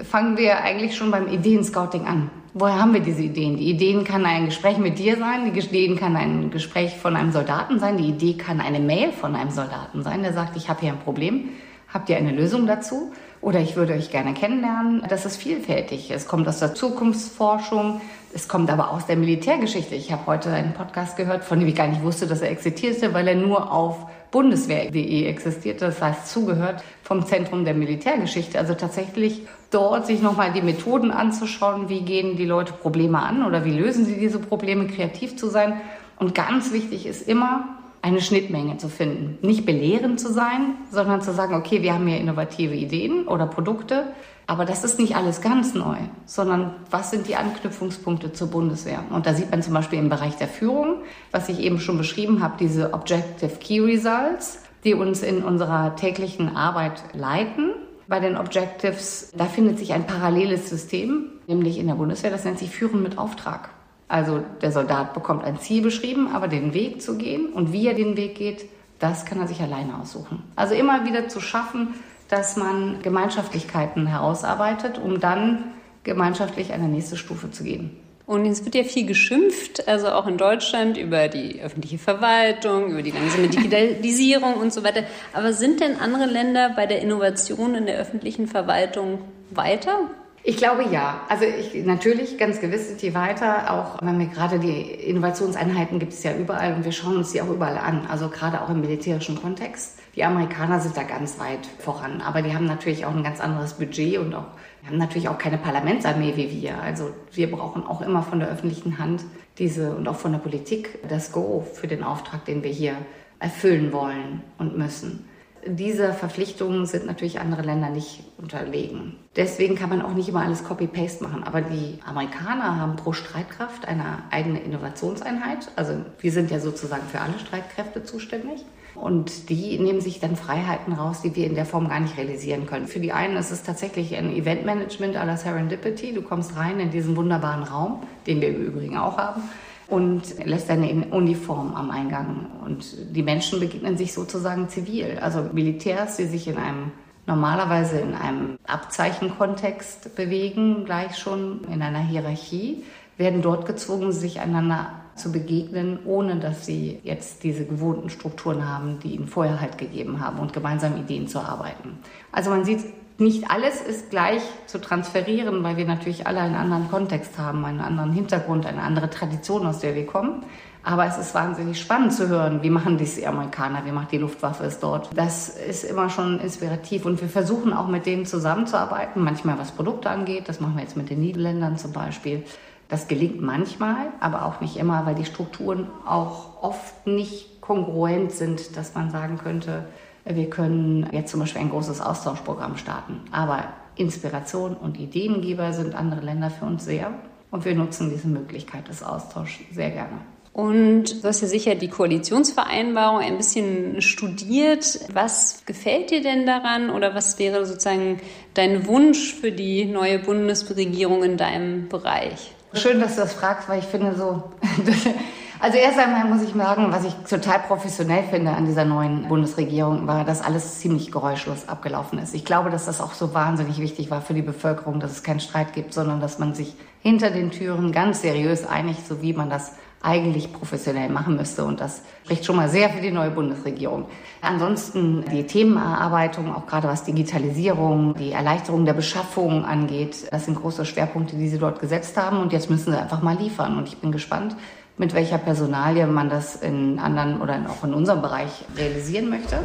fangen 0.03 0.37
wir 0.37 0.61
eigentlich 0.61 0.95
schon 0.95 1.11
beim 1.11 1.27
Ideenscouting 1.27 2.05
an. 2.05 2.29
Woher 2.59 2.79
haben 2.79 2.93
wir 2.93 3.01
diese 3.01 3.21
Ideen? 3.21 3.55
Die 3.55 3.69
Ideen 3.69 4.03
kann 4.03 4.25
ein 4.25 4.47
Gespräch 4.47 4.79
mit 4.79 4.97
dir 4.97 5.17
sein, 5.17 5.53
die 5.53 5.59
Ideen 5.59 5.95
kann 5.95 6.15
ein 6.15 6.49
Gespräch 6.49 6.97
von 6.97 7.15
einem 7.15 7.31
Soldaten 7.31 7.79
sein, 7.79 7.97
die 7.97 8.09
Idee 8.09 8.33
kann 8.33 8.61
eine 8.61 8.79
Mail 8.79 9.11
von 9.11 9.35
einem 9.35 9.51
Soldaten 9.51 10.01
sein, 10.01 10.23
der 10.23 10.33
sagt, 10.33 10.57
ich 10.57 10.67
habe 10.67 10.79
hier 10.79 10.93
ein 10.93 10.99
Problem, 10.99 11.49
habt 11.93 12.09
ihr 12.09 12.17
eine 12.17 12.31
Lösung 12.31 12.65
dazu? 12.65 13.11
Oder 13.41 13.59
ich 13.59 13.75
würde 13.75 13.93
euch 13.93 14.09
gerne 14.09 14.33
kennenlernen. 14.33 15.03
Das 15.07 15.27
ist 15.27 15.37
vielfältig. 15.37 16.09
Es 16.09 16.27
kommt 16.27 16.47
aus 16.47 16.57
der 16.57 16.73
Zukunftsforschung, 16.73 18.01
es 18.33 18.47
kommt 18.47 18.71
aber 18.71 18.89
aus 18.89 19.05
der 19.05 19.17
Militärgeschichte. 19.17 19.93
Ich 19.93 20.11
habe 20.11 20.25
heute 20.25 20.49
einen 20.49 20.73
Podcast 20.73 21.15
gehört, 21.15 21.43
von 21.43 21.59
dem 21.59 21.67
ich 21.67 21.75
gar 21.75 21.87
nicht 21.87 22.01
wusste, 22.01 22.25
dass 22.25 22.41
er 22.41 22.49
existierte, 22.49 23.13
weil 23.13 23.27
er 23.27 23.35
nur 23.35 23.71
auf 23.71 24.07
bundeswehr.de 24.31 25.25
existiert, 25.25 25.81
das 25.81 26.01
heißt 26.01 26.27
zugehört 26.27 26.83
vom 27.03 27.25
Zentrum 27.25 27.65
der 27.65 27.73
Militärgeschichte. 27.73 28.59
Also 28.59 28.73
tatsächlich 28.73 29.47
dort 29.71 30.05
sich 30.05 30.21
nochmal 30.21 30.53
die 30.53 30.61
Methoden 30.61 31.11
anzuschauen, 31.11 31.89
wie 31.89 32.01
gehen 32.01 32.37
die 32.37 32.45
Leute 32.45 32.73
Probleme 32.73 33.19
an 33.19 33.45
oder 33.45 33.65
wie 33.65 33.71
lösen 33.71 34.05
sie 34.05 34.17
diese 34.17 34.39
Probleme, 34.39 34.87
kreativ 34.87 35.37
zu 35.37 35.47
sein. 35.47 35.81
Und 36.17 36.35
ganz 36.35 36.73
wichtig 36.73 37.05
ist 37.05 37.27
immer, 37.27 37.76
eine 38.01 38.21
Schnittmenge 38.21 38.77
zu 38.77 38.89
finden. 38.89 39.37
Nicht 39.45 39.65
belehrend 39.65 40.19
zu 40.19 40.31
sein, 40.31 40.75
sondern 40.91 41.21
zu 41.21 41.33
sagen, 41.33 41.55
okay, 41.55 41.81
wir 41.81 41.93
haben 41.93 42.07
hier 42.07 42.19
innovative 42.19 42.75
Ideen 42.75 43.27
oder 43.27 43.47
Produkte, 43.47 44.13
aber 44.49 44.63
das 44.63 44.85
ist 44.85 44.97
nicht 44.97 45.15
alles 45.15 45.41
ganz 45.41 45.73
neu, 45.73 45.97
sondern 46.25 46.73
was 46.89 47.11
sind 47.11 47.27
die 47.27 47.35
Anknüpfungspunkte 47.35 48.31
zur 48.31 48.47
Bundeswehr? 48.49 49.03
Und 49.09 49.25
da 49.25 49.33
sieht 49.33 49.51
man 49.51 49.61
zum 49.61 49.73
Beispiel 49.73 49.99
im 49.99 50.07
Bereich 50.07 50.37
der 50.37 50.47
Führung, 50.47 51.01
was 51.31 51.49
ich 51.49 51.59
eben 51.59 51.79
schon 51.79 51.97
beschrieben 51.97 52.41
habe, 52.41 52.55
diese 52.57 52.93
Objective 52.93 53.57
Key 53.59 53.81
Results, 53.81 54.59
die 54.85 54.93
uns 54.93 55.21
in 55.21 55.43
unserer 55.43 55.97
täglichen 55.97 56.55
Arbeit 56.55 57.03
leiten. 57.13 57.71
Bei 58.07 58.21
den 58.21 58.37
Objectives, 58.37 59.33
da 59.35 59.45
findet 59.45 59.79
sich 59.79 59.91
ein 59.91 60.07
paralleles 60.07 60.69
System, 60.69 61.25
nämlich 61.45 61.77
in 61.77 61.87
der 61.87 61.95
Bundeswehr, 61.95 62.31
das 62.31 62.45
nennt 62.45 62.57
sich 62.57 62.69
Führen 62.69 63.03
mit 63.03 63.17
Auftrag. 63.17 63.69
Also 64.07 64.41
der 64.61 64.71
Soldat 64.71 65.13
bekommt 65.13 65.43
ein 65.43 65.59
Ziel 65.59 65.81
beschrieben, 65.81 66.29
aber 66.33 66.47
den 66.47 66.73
Weg 66.73 67.01
zu 67.01 67.17
gehen 67.17 67.47
und 67.47 67.73
wie 67.73 67.87
er 67.87 67.93
den 67.93 68.15
Weg 68.15 68.35
geht, 68.35 68.65
das 68.99 69.25
kann 69.25 69.39
er 69.39 69.47
sich 69.47 69.61
alleine 69.61 69.99
aussuchen. 69.99 70.43
Also 70.55 70.73
immer 70.73 71.05
wieder 71.05 71.27
zu 71.27 71.39
schaffen, 71.41 71.93
dass 72.29 72.55
man 72.55 73.01
Gemeinschaftlichkeiten 73.01 74.07
herausarbeitet, 74.07 74.97
um 74.97 75.19
dann 75.19 75.65
gemeinschaftlich 76.03 76.73
eine 76.73 76.87
nächste 76.87 77.17
Stufe 77.17 77.51
zu 77.51 77.63
gehen. 77.63 77.91
Und 78.25 78.45
jetzt 78.45 78.65
wird 78.65 78.75
ja 78.75 78.83
viel 78.83 79.05
geschimpft, 79.05 79.87
also 79.87 80.09
auch 80.09 80.27
in 80.27 80.37
Deutschland, 80.37 80.97
über 80.97 81.29
die 81.29 81.61
öffentliche 81.61 81.97
Verwaltung, 81.97 82.91
über 82.91 83.01
die 83.01 83.11
langsame 83.11 83.47
Digitalisierung 83.47 84.55
und 84.55 84.73
so 84.73 84.83
weiter. 84.83 85.03
Aber 85.31 85.53
sind 85.53 85.79
denn 85.79 85.97
andere 85.97 86.25
Länder 86.25 86.73
bei 86.75 86.85
der 86.87 87.01
Innovation 87.01 87.73
in 87.73 87.85
der 87.85 87.97
öffentlichen 87.97 88.47
Verwaltung 88.47 89.19
weiter? 89.51 90.09
Ich 90.49 90.55
glaube 90.55 90.85
ja. 90.89 91.19
Also 91.27 91.43
ich, 91.43 91.83
natürlich, 91.83 92.37
ganz 92.37 92.61
gewiss 92.61 92.87
sind 92.87 93.01
die 93.01 93.13
weiter. 93.13 93.69
Auch 93.69 94.01
wenn 94.01 94.17
wir 94.17 94.27
gerade 94.27 94.59
die 94.59 94.79
Innovationseinheiten 94.79 95.99
gibt 95.99 96.13
es 96.13 96.23
ja 96.23 96.37
überall 96.37 96.73
und 96.73 96.85
wir 96.85 96.93
schauen 96.93 97.17
uns 97.17 97.33
die 97.33 97.41
auch 97.41 97.49
überall 97.49 97.77
an. 97.77 98.07
Also 98.07 98.29
gerade 98.29 98.61
auch 98.61 98.69
im 98.69 98.79
militärischen 98.79 99.35
Kontext. 99.35 99.99
Die 100.15 100.23
Amerikaner 100.23 100.79
sind 100.79 100.95
da 100.95 101.03
ganz 101.03 101.37
weit 101.37 101.67
voran, 101.79 102.21
aber 102.21 102.41
die 102.41 102.53
haben 102.53 102.63
natürlich 102.63 103.05
auch 103.05 103.13
ein 103.13 103.25
ganz 103.25 103.41
anderes 103.41 103.73
Budget 103.73 104.19
und 104.19 104.33
auch 104.33 104.45
haben 104.85 104.97
natürlich 104.97 105.27
auch 105.27 105.37
keine 105.37 105.57
Parlamentsarmee 105.57 106.37
wie 106.37 106.49
wir. 106.61 106.81
Also 106.81 107.09
wir 107.33 107.51
brauchen 107.51 107.85
auch 107.85 108.01
immer 108.01 108.23
von 108.23 108.39
der 108.39 108.47
öffentlichen 108.47 108.99
Hand 108.99 109.25
diese 109.57 109.97
und 109.97 110.07
auch 110.07 110.15
von 110.15 110.31
der 110.31 110.39
Politik 110.39 110.97
das 111.09 111.33
Go 111.33 111.67
für 111.73 111.87
den 111.87 112.05
Auftrag, 112.05 112.45
den 112.45 112.63
wir 112.63 112.71
hier 112.71 112.95
erfüllen 113.39 113.91
wollen 113.91 114.43
und 114.57 114.77
müssen 114.77 115.26
dieser 115.75 116.13
Verpflichtungen 116.13 116.85
sind 116.85 117.05
natürlich 117.05 117.39
andere 117.39 117.61
Länder 117.61 117.89
nicht 117.89 118.23
unterlegen. 118.37 119.15
Deswegen 119.35 119.75
kann 119.75 119.89
man 119.89 120.01
auch 120.01 120.13
nicht 120.13 120.29
immer 120.29 120.41
alles 120.41 120.63
Copy-Paste 120.63 121.23
machen. 121.23 121.43
Aber 121.43 121.61
die 121.61 121.99
Amerikaner 122.05 122.79
haben 122.79 122.95
pro 122.95 123.13
Streitkraft 123.13 123.87
eine 123.87 124.23
eigene 124.31 124.59
Innovationseinheit. 124.59 125.69
Also 125.75 125.93
wir 126.19 126.31
sind 126.31 126.51
ja 126.51 126.59
sozusagen 126.59 127.07
für 127.11 127.21
alle 127.21 127.37
Streitkräfte 127.39 128.03
zuständig. 128.03 128.65
Und 128.95 129.49
die 129.49 129.77
nehmen 129.77 130.01
sich 130.01 130.19
dann 130.19 130.35
Freiheiten 130.35 130.93
raus, 130.93 131.21
die 131.21 131.35
wir 131.35 131.45
in 131.45 131.53
der 131.53 131.65
Form 131.65 131.87
gar 131.87 131.99
nicht 131.99 132.17
realisieren 132.17 132.65
können. 132.65 132.87
Für 132.87 132.99
die 132.99 133.11
einen 133.11 133.37
ist 133.37 133.51
es 133.51 133.61
tatsächlich 133.61 134.15
ein 134.15 134.31
Eventmanagement 134.35 135.15
à 135.15 135.23
la 135.23 135.37
Serendipity. 135.37 136.13
Du 136.13 136.23
kommst 136.23 136.57
rein 136.57 136.79
in 136.79 136.89
diesen 136.89 137.15
wunderbaren 137.15 137.63
Raum, 137.63 138.01
den 138.25 138.41
wir 138.41 138.49
im 138.49 138.65
Übrigen 138.65 138.97
auch 138.97 139.17
haben 139.17 139.43
und 139.89 140.45
lässt 140.45 140.69
eine 140.69 141.07
Uniform 141.11 141.73
am 141.73 141.91
Eingang. 141.91 142.47
Und 142.65 143.15
die 143.15 143.23
Menschen 143.23 143.59
begegnen 143.59 143.97
sich 143.97 144.13
sozusagen 144.13 144.67
zivil. 144.69 145.19
Also 145.21 145.49
Militärs, 145.53 146.17
die 146.17 146.25
sich 146.25 146.47
in 146.47 146.57
einem 146.57 146.91
normalerweise 147.25 147.99
in 147.99 148.13
einem 148.13 148.57
Abzeichenkontext 148.65 150.15
bewegen, 150.15 150.85
gleich 150.85 151.17
schon 151.17 151.65
in 151.65 151.81
einer 151.81 151.99
Hierarchie, 151.99 152.83
werden 153.17 153.41
dort 153.41 153.65
gezwungen, 153.65 154.11
sich 154.11 154.39
einander 154.39 154.91
zu 155.17 155.31
begegnen, 155.31 155.99
ohne 156.05 156.37
dass 156.37 156.65
sie 156.65 156.99
jetzt 157.03 157.43
diese 157.43 157.65
gewohnten 157.65 158.09
Strukturen 158.09 158.67
haben, 158.67 158.99
die 158.99 159.15
ihnen 159.15 159.27
vorher 159.27 159.59
halt 159.59 159.77
gegeben 159.77 160.19
haben 160.19 160.39
und 160.39 160.53
gemeinsam 160.53 160.97
Ideen 160.97 161.27
zu 161.27 161.39
arbeiten. 161.39 161.99
Also 162.31 162.49
man 162.49 162.65
sieht, 162.65 162.81
nicht 163.19 163.49
alles 163.49 163.81
ist 163.81 164.11
gleich 164.11 164.43
zu 164.67 164.79
transferieren, 164.79 165.63
weil 165.63 165.77
wir 165.77 165.85
natürlich 165.85 166.27
alle 166.27 166.39
einen 166.39 166.55
anderen 166.55 166.89
Kontext 166.89 167.39
haben, 167.39 167.65
einen 167.65 167.79
anderen 167.79 168.11
Hintergrund, 168.11 168.65
eine 168.67 168.81
andere 168.81 169.09
Tradition, 169.09 169.65
aus 169.65 169.79
der 169.79 169.95
wir 169.95 170.05
kommen. 170.05 170.43
Aber 170.83 171.05
es 171.05 171.17
ist 171.17 171.33
wahnsinnig 171.35 171.81
spannend 171.81 172.13
zu 172.13 172.29
hören, 172.29 172.63
wie 172.63 172.69
machen 172.69 172.97
dies 172.97 173.15
die 173.15 173.27
Amerikaner, 173.27 173.85
wie 173.85 173.91
macht 173.91 174.11
die 174.11 174.19
Luftwaffe 174.19 174.63
es 174.63 174.79
dort. 174.79 175.09
Das 175.15 175.49
ist 175.49 175.83
immer 175.83 176.09
schon 176.09 176.39
inspirativ 176.39 177.05
und 177.05 177.19
wir 177.19 177.27
versuchen 177.27 177.73
auch 177.73 177.87
mit 177.87 178.05
denen 178.05 178.25
zusammenzuarbeiten, 178.25 179.21
manchmal 179.21 179.59
was 179.59 179.71
Produkte 179.71 180.09
angeht, 180.09 180.47
das 180.47 180.61
machen 180.61 180.75
wir 180.75 180.83
jetzt 180.83 180.95
mit 180.95 181.09
den 181.09 181.19
Niederländern 181.19 181.77
zum 181.77 181.91
Beispiel. 181.91 182.43
Das 182.89 183.07
gelingt 183.07 183.41
manchmal, 183.41 184.07
aber 184.19 184.45
auch 184.45 184.61
nicht 184.61 184.77
immer, 184.77 185.05
weil 185.05 185.15
die 185.15 185.25
Strukturen 185.25 185.87
auch 186.05 186.63
oft 186.63 187.05
nicht 187.05 187.61
kongruent 187.61 188.31
sind, 188.31 188.77
dass 188.77 188.95
man 188.95 189.11
sagen 189.11 189.37
könnte, 189.37 189.85
wir 190.25 190.49
können 190.49 191.07
jetzt 191.11 191.31
zum 191.31 191.41
Beispiel 191.41 191.61
ein 191.61 191.69
großes 191.69 192.01
Austauschprogramm 192.01 192.77
starten. 192.77 193.21
Aber 193.31 193.65
Inspiration 193.95 194.75
und 194.75 194.99
Ideengeber 194.99 195.73
sind 195.73 195.95
andere 195.95 196.21
Länder 196.21 196.49
für 196.49 196.65
uns 196.65 196.85
sehr. 196.85 197.13
Und 197.49 197.65
wir 197.65 197.75
nutzen 197.75 198.09
diese 198.09 198.27
Möglichkeit 198.27 198.87
des 198.87 199.03
Austauschs 199.03 199.59
sehr 199.71 199.91
gerne. 199.91 200.19
Und 200.53 201.23
du 201.23 201.27
hast 201.27 201.41
ja 201.41 201.47
sicher 201.47 201.75
die 201.75 201.87
Koalitionsvereinbarung 201.87 203.19
ein 203.19 203.37
bisschen 203.37 204.01
studiert. 204.01 205.01
Was 205.13 205.63
gefällt 205.65 206.09
dir 206.09 206.21
denn 206.21 206.45
daran 206.45 206.89
oder 206.89 207.13
was 207.13 207.37
wäre 207.37 207.65
sozusagen 207.65 208.19
dein 208.55 208.87
Wunsch 208.87 209.35
für 209.35 209.51
die 209.51 209.85
neue 209.85 210.19
Bundesregierung 210.19 211.23
in 211.23 211.37
deinem 211.37 211.89
Bereich? 211.89 212.55
Schön, 212.77 212.99
dass 212.99 213.15
du 213.15 213.21
das 213.21 213.33
fragst, 213.33 213.67
weil 213.67 213.79
ich 213.79 213.85
finde 213.85 214.15
so, 214.15 214.43
also 215.59 215.77
erst 215.77 215.97
einmal 215.97 216.25
muss 216.25 216.43
ich 216.43 216.53
sagen, 216.53 216.91
was 216.91 217.05
ich 217.05 217.13
total 217.27 217.59
professionell 217.59 218.23
finde 218.23 218.51
an 218.51 218.65
dieser 218.65 218.85
neuen 218.85 219.27
Bundesregierung, 219.27 220.05
war, 220.05 220.23
dass 220.25 220.43
alles 220.43 220.79
ziemlich 220.79 221.11
geräuschlos 221.11 221.67
abgelaufen 221.67 222.19
ist. 222.19 222.35
Ich 222.35 222.45
glaube, 222.45 222.69
dass 222.69 222.85
das 222.85 223.01
auch 223.01 223.13
so 223.13 223.33
wahnsinnig 223.33 223.79
wichtig 223.79 224.11
war 224.11 224.21
für 224.21 224.35
die 224.35 224.43
Bevölkerung, 224.43 224.99
dass 224.99 225.11
es 225.11 225.23
keinen 225.23 225.39
Streit 225.39 225.73
gibt, 225.73 225.91
sondern 225.91 226.19
dass 226.21 226.37
man 226.37 226.53
sich 226.53 226.75
hinter 227.01 227.31
den 227.31 227.49
Türen 227.49 227.91
ganz 227.91 228.21
seriös 228.21 228.67
einigt, 228.67 229.07
so 229.07 229.23
wie 229.23 229.33
man 229.33 229.49
das 229.49 229.71
eigentlich 230.01 230.53
professionell 230.53 231.09
machen 231.09 231.35
müsste. 231.35 231.65
Und 231.65 231.79
das 231.79 232.03
spricht 232.23 232.45
schon 232.45 232.55
mal 232.55 232.69
sehr 232.69 232.89
für 232.89 233.01
die 233.01 233.11
neue 233.11 233.31
Bundesregierung. 233.31 234.05
Ansonsten 234.41 235.25
die 235.31 235.45
Themenerarbeitung, 235.45 236.53
auch 236.53 236.67
gerade 236.67 236.87
was 236.87 237.03
Digitalisierung, 237.03 238.15
die 238.15 238.31
Erleichterung 238.31 238.85
der 238.85 238.93
Beschaffung 238.93 239.65
angeht, 239.65 240.27
das 240.31 240.45
sind 240.45 240.55
große 240.55 240.85
Schwerpunkte, 240.85 241.35
die 241.35 241.49
sie 241.49 241.57
dort 241.57 241.79
gesetzt 241.79 242.15
haben. 242.17 242.39
Und 242.39 242.53
jetzt 242.53 242.69
müssen 242.69 242.91
sie 242.91 242.99
einfach 242.99 243.21
mal 243.21 243.37
liefern. 243.37 243.77
Und 243.77 243.87
ich 243.87 243.97
bin 243.97 244.11
gespannt, 244.11 244.55
mit 244.97 245.13
welcher 245.13 245.37
Personalie 245.37 246.07
man 246.07 246.29
das 246.29 246.55
in 246.55 246.99
anderen 246.99 247.41
oder 247.41 247.59
auch 247.69 247.83
in 247.83 247.93
unserem 247.93 248.21
Bereich 248.21 248.65
realisieren 248.75 249.29
möchte. 249.29 249.59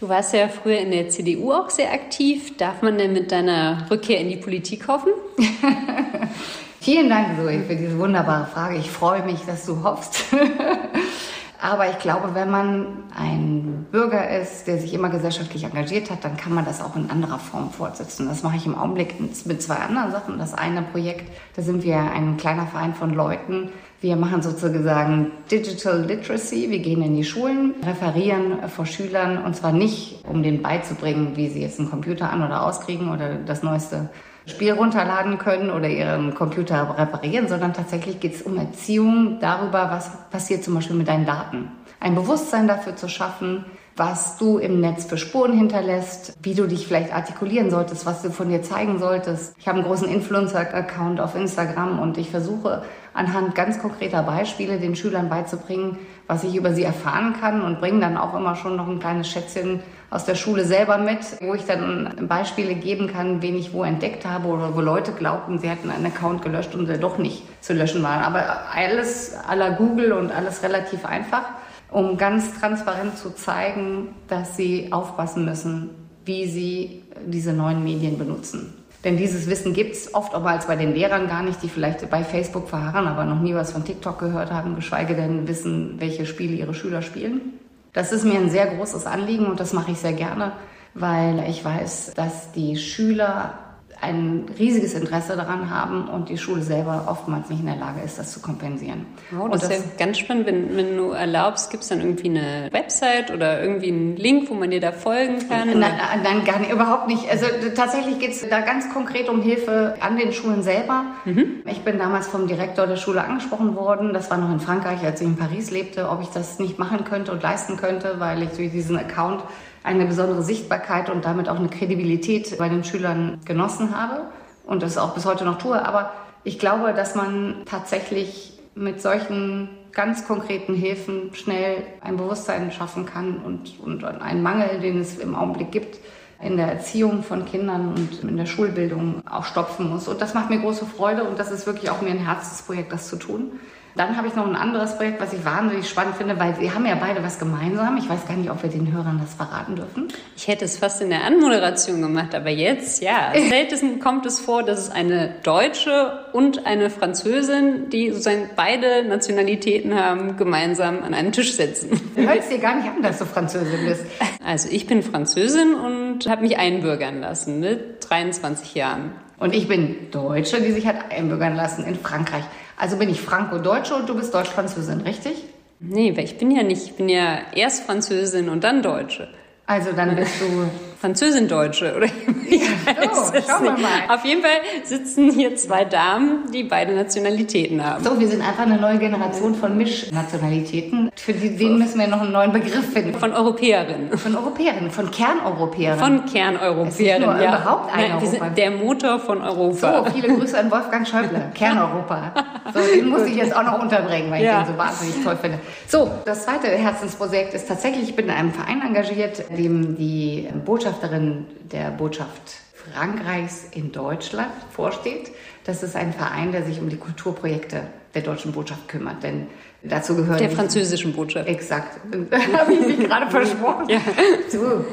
Du 0.00 0.08
warst 0.08 0.32
ja 0.32 0.46
früher 0.46 0.78
in 0.78 0.92
der 0.92 1.08
CDU 1.08 1.52
auch 1.52 1.70
sehr 1.70 1.92
aktiv. 1.92 2.56
Darf 2.56 2.82
man 2.82 2.98
denn 2.98 3.12
mit 3.12 3.32
deiner 3.32 3.90
Rückkehr 3.90 4.20
in 4.20 4.28
die 4.28 4.36
Politik 4.36 4.86
hoffen? 4.86 5.10
Vielen 6.80 7.08
Dank, 7.08 7.36
Zoe, 7.36 7.64
für 7.64 7.74
diese 7.74 7.98
wunderbare 7.98 8.46
Frage. 8.46 8.76
Ich 8.76 8.90
freue 8.90 9.24
mich, 9.24 9.44
dass 9.46 9.66
du 9.66 9.82
hoffst. 9.82 10.24
Aber 11.60 11.90
ich 11.90 11.98
glaube, 11.98 12.36
wenn 12.36 12.50
man 12.50 12.86
ein 13.16 13.86
Bürger 13.90 14.30
ist, 14.40 14.68
der 14.68 14.78
sich 14.78 14.94
immer 14.94 15.08
gesellschaftlich 15.08 15.64
engagiert 15.64 16.08
hat, 16.08 16.24
dann 16.24 16.36
kann 16.36 16.54
man 16.54 16.64
das 16.64 16.80
auch 16.80 16.94
in 16.94 17.10
anderer 17.10 17.40
Form 17.40 17.72
fortsetzen. 17.72 18.28
Das 18.28 18.44
mache 18.44 18.56
ich 18.56 18.64
im 18.64 18.78
Augenblick 18.78 19.16
mit 19.44 19.60
zwei 19.60 19.74
anderen 19.74 20.12
Sachen. 20.12 20.38
Das 20.38 20.54
eine 20.54 20.82
Projekt, 20.82 21.28
da 21.56 21.62
sind 21.62 21.82
wir 21.82 21.96
ein 21.96 22.36
kleiner 22.36 22.68
Verein 22.68 22.94
von 22.94 23.12
Leuten. 23.12 23.70
Wir 24.00 24.14
machen 24.14 24.40
sozusagen 24.40 25.32
Digital 25.50 26.04
Literacy. 26.04 26.70
Wir 26.70 26.78
gehen 26.78 27.02
in 27.02 27.16
die 27.16 27.24
Schulen, 27.24 27.74
referieren 27.84 28.68
vor 28.68 28.86
Schülern 28.86 29.38
und 29.44 29.56
zwar 29.56 29.72
nicht, 29.72 30.24
um 30.28 30.44
denen 30.44 30.62
beizubringen, 30.62 31.32
wie 31.34 31.48
sie 31.48 31.60
jetzt 31.60 31.80
einen 31.80 31.90
Computer 31.90 32.30
an- 32.30 32.44
oder 32.44 32.62
auskriegen 32.62 33.10
oder 33.10 33.34
das 33.34 33.64
neueste 33.64 34.10
Spiel 34.48 34.72
runterladen 34.72 35.38
können 35.38 35.70
oder 35.70 35.88
ihren 35.88 36.34
Computer 36.34 36.96
reparieren, 36.96 37.48
sondern 37.48 37.74
tatsächlich 37.74 38.18
geht 38.18 38.34
es 38.34 38.42
um 38.42 38.56
Erziehung 38.56 39.38
darüber, 39.40 39.90
was 39.90 40.10
passiert 40.30 40.64
zum 40.64 40.74
Beispiel 40.74 40.96
mit 40.96 41.08
deinen 41.08 41.26
Daten. 41.26 41.70
Ein 42.00 42.14
Bewusstsein 42.14 42.68
dafür 42.68 42.96
zu 42.96 43.08
schaffen, 43.08 43.64
was 43.98 44.36
du 44.38 44.58
im 44.58 44.80
Netz 44.80 45.06
für 45.06 45.18
Spuren 45.18 45.52
hinterlässt, 45.52 46.36
wie 46.40 46.54
du 46.54 46.68
dich 46.68 46.86
vielleicht 46.86 47.12
artikulieren 47.12 47.70
solltest, 47.70 48.06
was 48.06 48.22
du 48.22 48.30
von 48.30 48.48
dir 48.48 48.62
zeigen 48.62 49.00
solltest. 49.00 49.56
Ich 49.58 49.66
habe 49.66 49.78
einen 49.78 49.86
großen 49.86 50.08
Influencer-Account 50.08 51.20
auf 51.20 51.34
Instagram 51.34 51.98
und 51.98 52.16
ich 52.16 52.30
versuche 52.30 52.82
anhand 53.12 53.56
ganz 53.56 53.80
konkreter 53.80 54.22
Beispiele 54.22 54.78
den 54.78 54.94
Schülern 54.94 55.28
beizubringen, 55.28 55.98
was 56.28 56.44
ich 56.44 56.54
über 56.54 56.72
sie 56.72 56.84
erfahren 56.84 57.34
kann 57.40 57.62
und 57.62 57.80
bringe 57.80 58.00
dann 58.00 58.16
auch 58.16 58.34
immer 58.34 58.54
schon 58.54 58.76
noch 58.76 58.86
ein 58.86 59.00
kleines 59.00 59.28
Schätzchen 59.28 59.80
aus 60.10 60.24
der 60.24 60.34
Schule 60.34 60.64
selber 60.64 60.98
mit, 60.98 61.20
wo 61.40 61.54
ich 61.54 61.64
dann 61.66 62.26
Beispiele 62.28 62.74
geben 62.74 63.08
kann, 63.08 63.42
wen 63.42 63.56
ich 63.56 63.72
wo 63.72 63.84
entdeckt 63.84 64.24
habe 64.24 64.48
oder 64.48 64.74
wo 64.74 64.80
Leute 64.80 65.12
glaubten, 65.12 65.58
sie 65.58 65.68
hätten 65.68 65.90
einen 65.90 66.06
Account 66.06 66.42
gelöscht 66.42 66.74
und 66.74 66.88
der 66.88 66.98
doch 66.98 67.18
nicht 67.18 67.42
zu 67.62 67.74
löschen 67.74 68.02
war. 68.02 68.22
Aber 68.22 68.62
alles 68.74 69.36
à 69.48 69.54
la 69.54 69.70
Google 69.70 70.12
und 70.12 70.32
alles 70.32 70.62
relativ 70.62 71.04
einfach 71.04 71.44
um 71.90 72.16
ganz 72.16 72.58
transparent 72.58 73.16
zu 73.18 73.30
zeigen, 73.34 74.14
dass 74.28 74.56
sie 74.56 74.92
aufpassen 74.92 75.44
müssen, 75.44 75.90
wie 76.24 76.46
sie 76.46 77.02
diese 77.26 77.52
neuen 77.52 77.82
Medien 77.82 78.18
benutzen. 78.18 78.74
Denn 79.04 79.16
dieses 79.16 79.48
Wissen 79.48 79.72
gibt 79.72 79.94
es 79.94 80.12
oft 80.12 80.34
auch 80.34 80.44
als 80.44 80.66
bei 80.66 80.76
den 80.76 80.92
Lehrern 80.92 81.28
gar 81.28 81.42
nicht, 81.42 81.62
die 81.62 81.68
vielleicht 81.68 82.10
bei 82.10 82.24
Facebook 82.24 82.68
verharren, 82.68 83.06
aber 83.06 83.24
noch 83.24 83.40
nie 83.40 83.54
was 83.54 83.72
von 83.72 83.84
TikTok 83.84 84.18
gehört 84.18 84.50
haben, 84.50 84.74
geschweige 84.74 85.14
denn 85.14 85.46
wissen, 85.46 85.94
welche 85.98 86.26
Spiele 86.26 86.56
ihre 86.56 86.74
Schüler 86.74 87.00
spielen. 87.00 87.54
Das 87.98 88.12
ist 88.12 88.22
mir 88.22 88.38
ein 88.38 88.48
sehr 88.48 88.76
großes 88.76 89.06
Anliegen 89.06 89.46
und 89.46 89.58
das 89.58 89.72
mache 89.72 89.90
ich 89.90 89.98
sehr 89.98 90.12
gerne, 90.12 90.52
weil 90.94 91.44
ich 91.50 91.64
weiß, 91.64 92.12
dass 92.14 92.52
die 92.52 92.76
Schüler 92.76 93.67
ein 94.00 94.46
riesiges 94.58 94.94
Interesse 94.94 95.36
daran 95.36 95.70
haben 95.70 96.08
und 96.08 96.28
die 96.28 96.38
Schule 96.38 96.62
selber 96.62 97.06
oftmals 97.08 97.48
nicht 97.48 97.60
in 97.60 97.66
der 97.66 97.76
Lage 97.76 98.00
ist, 98.04 98.18
das 98.18 98.32
zu 98.32 98.40
kompensieren. 98.40 99.06
Oh, 99.36 99.48
das, 99.48 99.62
das 99.62 99.70
ist 99.70 99.84
ja 99.98 100.06
ganz 100.06 100.18
spannend. 100.18 100.46
Wenn, 100.46 100.76
wenn 100.76 100.96
du 100.96 101.10
erlaubst, 101.10 101.70
gibt 101.70 101.82
es 101.82 101.88
dann 101.88 102.00
irgendwie 102.00 102.28
eine 102.28 102.68
Website 102.70 103.32
oder 103.32 103.60
irgendwie 103.60 103.88
einen 103.88 104.16
Link, 104.16 104.48
wo 104.50 104.54
man 104.54 104.70
dir 104.70 104.80
da 104.80 104.92
folgen 104.92 105.48
kann? 105.48 105.78
Nein, 105.78 105.98
nein 106.22 106.44
gar 106.44 106.60
nicht, 106.60 106.70
überhaupt 106.70 107.08
nicht. 107.08 107.28
Also 107.28 107.46
tatsächlich 107.74 108.20
geht 108.20 108.30
es 108.30 108.48
da 108.48 108.60
ganz 108.60 108.88
konkret 108.92 109.28
um 109.28 109.42
Hilfe 109.42 109.96
an 110.00 110.16
den 110.16 110.32
Schulen 110.32 110.62
selber. 110.62 111.06
Mhm. 111.24 111.62
Ich 111.66 111.80
bin 111.80 111.98
damals 111.98 112.28
vom 112.28 112.46
Direktor 112.46 112.86
der 112.86 112.96
Schule 112.96 113.24
angesprochen 113.24 113.74
worden. 113.74 114.12
Das 114.12 114.30
war 114.30 114.38
noch 114.38 114.52
in 114.52 114.60
Frankreich, 114.60 115.02
als 115.04 115.20
ich 115.20 115.26
in 115.26 115.36
Paris 115.36 115.72
lebte, 115.72 116.08
ob 116.08 116.22
ich 116.22 116.28
das 116.28 116.60
nicht 116.60 116.78
machen 116.78 117.04
könnte 117.04 117.32
und 117.32 117.42
leisten 117.42 117.76
könnte, 117.76 118.14
weil 118.18 118.44
ich 118.44 118.50
durch 118.50 118.70
diesen 118.70 118.96
Account 118.96 119.42
eine 119.88 120.04
besondere 120.04 120.42
Sichtbarkeit 120.42 121.08
und 121.08 121.24
damit 121.24 121.48
auch 121.48 121.56
eine 121.56 121.68
Kredibilität 121.68 122.58
bei 122.58 122.68
den 122.68 122.84
Schülern 122.84 123.40
genossen 123.46 123.96
habe 123.96 124.26
und 124.66 124.82
das 124.82 124.98
auch 124.98 125.14
bis 125.14 125.24
heute 125.24 125.46
noch 125.46 125.56
tue. 125.56 125.82
Aber 125.82 126.12
ich 126.44 126.58
glaube, 126.58 126.92
dass 126.92 127.14
man 127.14 127.62
tatsächlich 127.64 128.52
mit 128.74 129.00
solchen 129.00 129.70
ganz 129.92 130.26
konkreten 130.26 130.74
Hilfen 130.74 131.32
schnell 131.32 131.84
ein 132.02 132.18
Bewusstsein 132.18 132.70
schaffen 132.70 133.06
kann 133.06 133.38
und, 133.38 133.80
und 133.80 134.04
einen 134.04 134.42
Mangel, 134.42 134.78
den 134.80 135.00
es 135.00 135.16
im 135.16 135.34
Augenblick 135.34 135.72
gibt, 135.72 135.98
in 136.40 136.58
der 136.58 136.66
Erziehung 136.66 137.22
von 137.22 137.46
Kindern 137.46 137.88
und 137.88 138.22
in 138.22 138.36
der 138.36 138.46
Schulbildung 138.46 139.22
auch 139.26 139.44
stopfen 139.44 139.88
muss. 139.88 140.06
Und 140.06 140.20
das 140.20 140.34
macht 140.34 140.50
mir 140.50 140.60
große 140.60 140.84
Freude 140.84 141.24
und 141.24 141.38
das 141.38 141.50
ist 141.50 141.66
wirklich 141.66 141.90
auch 141.90 142.02
mir 142.02 142.10
ein 142.10 142.18
Herzensprojekt, 142.18 142.92
das 142.92 143.08
zu 143.08 143.16
tun. 143.16 143.52
Dann 143.98 144.16
habe 144.16 144.28
ich 144.28 144.36
noch 144.36 144.46
ein 144.46 144.54
anderes 144.54 144.96
Projekt, 144.96 145.20
was 145.20 145.32
ich 145.32 145.44
wahnsinnig 145.44 145.88
spannend 145.88 146.14
finde, 146.14 146.38
weil 146.38 146.56
wir 146.60 146.72
haben 146.72 146.86
ja 146.86 146.94
beide 146.94 147.20
was 147.24 147.40
gemeinsam. 147.40 147.96
Ich 147.96 148.08
weiß 148.08 148.28
gar 148.28 148.36
nicht, 148.36 148.48
ob 148.48 148.62
wir 148.62 148.70
den 148.70 148.92
Hörern 148.92 149.18
das 149.20 149.34
verraten 149.34 149.74
dürfen. 149.74 150.06
Ich 150.36 150.46
hätte 150.46 150.66
es 150.66 150.78
fast 150.78 151.02
in 151.02 151.10
der 151.10 151.24
Anmoderation 151.24 152.00
gemacht, 152.00 152.32
aber 152.32 152.50
jetzt, 152.50 153.02
ja. 153.02 153.32
Selten 153.48 153.98
kommt 153.98 154.24
es 154.24 154.38
vor, 154.38 154.62
dass 154.62 154.78
es 154.78 154.90
eine 154.90 155.34
Deutsche 155.42 156.26
und 156.32 156.64
eine 156.64 156.90
Französin, 156.90 157.90
die 157.90 158.12
sozusagen 158.12 158.50
beide 158.54 159.02
Nationalitäten 159.02 159.92
haben, 160.00 160.36
gemeinsam 160.36 161.02
an 161.02 161.12
einen 161.12 161.32
Tisch 161.32 161.54
setzen. 161.54 162.00
Du 162.14 162.22
hörst 162.22 162.52
dir 162.52 162.58
gar 162.58 162.76
nicht 162.76 162.86
an, 162.86 163.02
dass 163.02 163.18
du 163.18 163.24
Französin 163.24 163.84
bist. 163.84 164.04
Also 164.44 164.68
ich 164.70 164.86
bin 164.86 165.02
Französin 165.02 165.74
und 165.74 166.28
habe 166.28 166.42
mich 166.42 166.56
einbürgern 166.56 167.20
lassen 167.20 167.58
mit 167.58 168.08
23 168.08 168.76
Jahren. 168.76 169.10
Und 169.40 169.56
ich 169.56 169.66
bin 169.66 170.10
Deutsche, 170.12 170.60
die 170.60 170.70
sich 170.70 170.86
hat 170.86 171.10
einbürgern 171.10 171.56
lassen 171.56 171.84
in 171.84 171.96
Frankreich. 171.96 172.44
Also 172.78 172.96
bin 172.96 173.10
ich 173.10 173.20
Franco-Deutsche 173.20 173.94
und 173.94 174.08
du 174.08 174.14
bist 174.14 174.32
Deutsch-Französin, 174.32 175.00
richtig? 175.00 175.44
Nee, 175.80 176.16
weil 176.16 176.24
ich 176.24 176.38
bin 176.38 176.50
ja 176.50 176.62
nicht, 176.62 176.84
ich 176.84 176.94
bin 176.94 177.08
ja 177.08 177.38
erst 177.54 177.84
Französin 177.84 178.48
und 178.48 178.62
dann 178.64 178.82
Deutsche. 178.82 179.28
Also 179.66 179.92
dann 179.92 180.14
bist 180.16 180.40
du 180.40 180.70
Französin-Deutsche 181.00 181.94
oder 181.96 182.06
ja, 182.48 183.14
so, 183.14 183.32
schauen 183.34 183.64
wir 183.64 183.70
mal. 183.72 184.08
Auf 184.08 184.24
jeden 184.24 184.42
Fall 184.42 184.50
sitzen 184.82 185.30
hier 185.30 185.54
zwei 185.54 185.84
Damen, 185.84 186.50
die 186.52 186.64
beide 186.64 186.92
Nationalitäten 186.92 187.84
haben. 187.84 188.02
So, 188.02 188.18
wir 188.18 188.26
sind 188.26 188.42
einfach 188.42 188.64
eine 188.64 188.78
neue 188.78 188.98
Generation 188.98 189.54
von 189.54 189.76
Mischnationalitäten. 189.76 191.10
Für 191.14 191.32
die, 191.32 191.56
denen 191.56 191.78
müssen 191.78 192.00
wir 192.00 192.08
noch 192.08 192.20
einen 192.20 192.32
neuen 192.32 192.52
Begriff 192.52 192.92
finden. 192.92 193.14
Von 193.14 193.32
Europäerinnen. 193.32 194.18
Von 194.18 194.36
Europäerinnen, 194.36 194.90
von 194.90 195.10
Kerneuropäerinnen. 195.10 195.98
Von 196.04 196.26
Kerneuropäerinnen, 196.26 197.40
ja. 197.42 197.58
überhaupt 197.60 197.94
ein 197.94 198.10
Nein, 198.10 198.12
Europa. 198.20 198.48
der 198.50 198.70
Motor 198.72 199.18
von 199.20 199.42
Europa. 199.42 200.04
So, 200.04 200.10
viele 200.10 200.34
Grüße 200.34 200.58
an 200.58 200.70
Wolfgang 200.70 201.06
Schäuble, 201.06 201.42
Kerneuropa. 201.54 202.32
So, 202.74 202.80
den 202.80 203.08
muss 203.08 203.22
ich 203.22 203.36
jetzt 203.36 203.54
auch 203.54 203.62
noch 203.62 203.80
unterbringen, 203.80 204.32
weil 204.32 204.42
ja. 204.42 204.60
ich 204.60 204.66
den 204.66 204.74
so 204.74 204.78
wahnsinnig 204.78 205.22
toll 205.22 205.36
finde. 205.40 205.60
So, 205.86 206.10
das 206.24 206.44
zweite 206.44 206.66
Herzensprojekt 206.66 207.54
ist 207.54 207.68
tatsächlich, 207.68 208.08
ich 208.08 208.16
bin 208.16 208.26
in 208.26 208.32
einem 208.32 208.52
Verein 208.52 208.82
engagiert, 208.82 209.44
dem 209.56 209.96
die 209.96 210.48
Botschafterin 210.88 211.46
der 211.70 211.90
Botschaft 211.90 212.62
Frankreichs 212.72 213.66
in 213.72 213.92
Deutschland 213.92 214.52
vorsteht. 214.70 215.30
Das 215.64 215.82
ist 215.82 215.94
ein 215.96 216.14
Verein, 216.14 216.52
der 216.52 216.64
sich 216.64 216.80
um 216.80 216.88
die 216.88 216.96
Kulturprojekte 216.96 217.82
der 218.14 218.22
deutschen 218.22 218.52
Botschaft 218.52 218.88
kümmert. 218.88 219.22
Denn 219.22 219.48
dazu 219.82 220.16
gehört. 220.16 220.40
Der 220.40 220.48
französischen 220.48 221.12
Botschaft. 221.12 221.46
Exakt. 221.46 222.00
Habe 222.56 222.72
ich 222.72 222.80
mich 222.80 223.06
gerade 223.06 223.30
versprochen. 223.30 223.90
Ja. 223.90 224.00
So. 224.48 224.84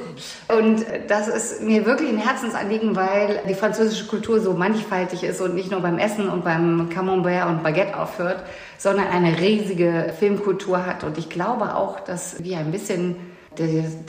Und 0.53 0.85
das 1.07 1.29
ist 1.29 1.61
mir 1.61 1.85
wirklich 1.85 2.09
ein 2.09 2.17
Herzensanliegen, 2.17 2.97
weil 2.97 3.39
die 3.47 3.53
französische 3.53 4.07
Kultur 4.07 4.41
so 4.41 4.51
mannigfaltig 4.51 5.23
ist 5.23 5.39
und 5.39 5.55
nicht 5.55 5.71
nur 5.71 5.79
beim 5.79 5.97
Essen 5.97 6.27
und 6.27 6.43
beim 6.43 6.89
Camembert 6.89 7.47
und 7.47 7.63
Baguette 7.63 7.97
aufhört, 7.97 8.43
sondern 8.77 9.07
eine 9.07 9.39
riesige 9.39 10.13
Filmkultur 10.19 10.85
hat. 10.85 11.05
Und 11.05 11.17
ich 11.17 11.29
glaube 11.29 11.75
auch, 11.75 12.01
dass 12.01 12.43
wir 12.43 12.57
ein 12.57 12.71
bisschen 12.71 13.15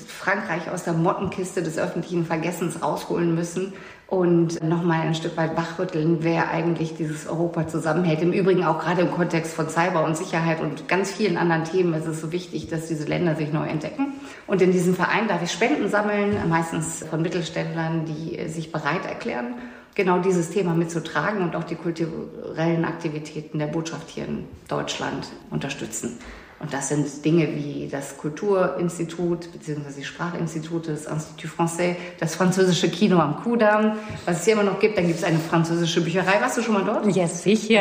Frankreich 0.07 0.71
aus 0.71 0.85
der 0.85 0.93
Mottenkiste 0.93 1.63
des 1.63 1.79
öffentlichen 1.79 2.27
Vergessens 2.27 2.83
rausholen 2.83 3.35
müssen 3.35 3.73
und 4.09 4.63
nochmal 4.63 5.01
ein 5.01 5.15
Stück 5.15 5.37
weit 5.37 5.57
wachrütteln, 5.57 6.19
wer 6.21 6.51
eigentlich 6.51 6.95
dieses 6.95 7.27
Europa 7.27 7.67
zusammenhält. 7.67 8.23
Im 8.23 8.33
Übrigen 8.33 8.65
auch 8.65 8.79
gerade 8.79 9.03
im 9.03 9.11
Kontext 9.11 9.55
von 9.55 9.69
Cyber 9.69 10.05
und 10.05 10.17
Sicherheit 10.17 10.61
und 10.61 10.87
ganz 10.87 11.11
vielen 11.11 11.37
anderen 11.37 11.65
Themen 11.65 11.93
ist 11.95 12.07
es 12.07 12.21
so 12.21 12.31
wichtig, 12.31 12.69
dass 12.69 12.87
diese 12.87 13.05
Länder 13.05 13.35
sich 13.35 13.53
neu 13.53 13.67
entdecken. 13.67 14.15
Und 14.47 14.63
in 14.63 14.71
diesem 14.71 14.95
Verein 14.95 15.27
darf 15.27 15.43
ich 15.43 15.51
Spenden 15.51 15.89
sammeln, 15.89 16.37
meistens 16.49 17.05
von 17.09 17.21
Mittelständlern, 17.21 18.05
die 18.05 18.49
sich 18.49 18.71
bereit 18.71 19.05
erklären, 19.07 19.55
genau 19.97 20.21
dieses 20.21 20.51
Thema 20.51 20.75
mitzutragen 20.75 21.43
und 21.43 21.57
auch 21.57 21.65
die 21.65 21.75
kulturellen 21.75 22.85
Aktivitäten 22.85 23.59
der 23.59 23.67
Botschaft 23.67 24.09
hier 24.11 24.27
in 24.27 24.45
Deutschland 24.69 25.27
unterstützen. 25.51 26.19
Und 26.59 26.73
das 26.73 26.89
sind 26.89 27.25
Dinge 27.25 27.49
wie 27.55 27.89
das 27.91 28.17
Kulturinstitut 28.17 29.53
bzw. 29.53 29.83
die 29.99 30.05
Sprachinstitute, 30.05 30.93
das 30.93 31.07
Institut 31.07 31.51
Français, 31.51 31.97
das 32.19 32.35
französische 32.35 32.89
Kino 32.89 33.19
am 33.19 33.43
Kudamm, 33.43 33.99
was 34.25 34.39
es 34.39 34.45
hier 34.45 34.55
immer 34.55 34.63
noch 34.63 34.81
gibt. 34.81 34.97
Dann 34.97 35.07
gibt 35.07 35.19
es 35.19 35.25
eine 35.25 35.39
französische 35.39 36.01
Bücherei. 36.01 36.41
Warst 36.41 36.57
du 36.57 36.63
schon 36.63 36.75
mal 36.75 36.85
dort? 36.85 37.15
Ja, 37.15 37.27
sicher. 37.27 37.75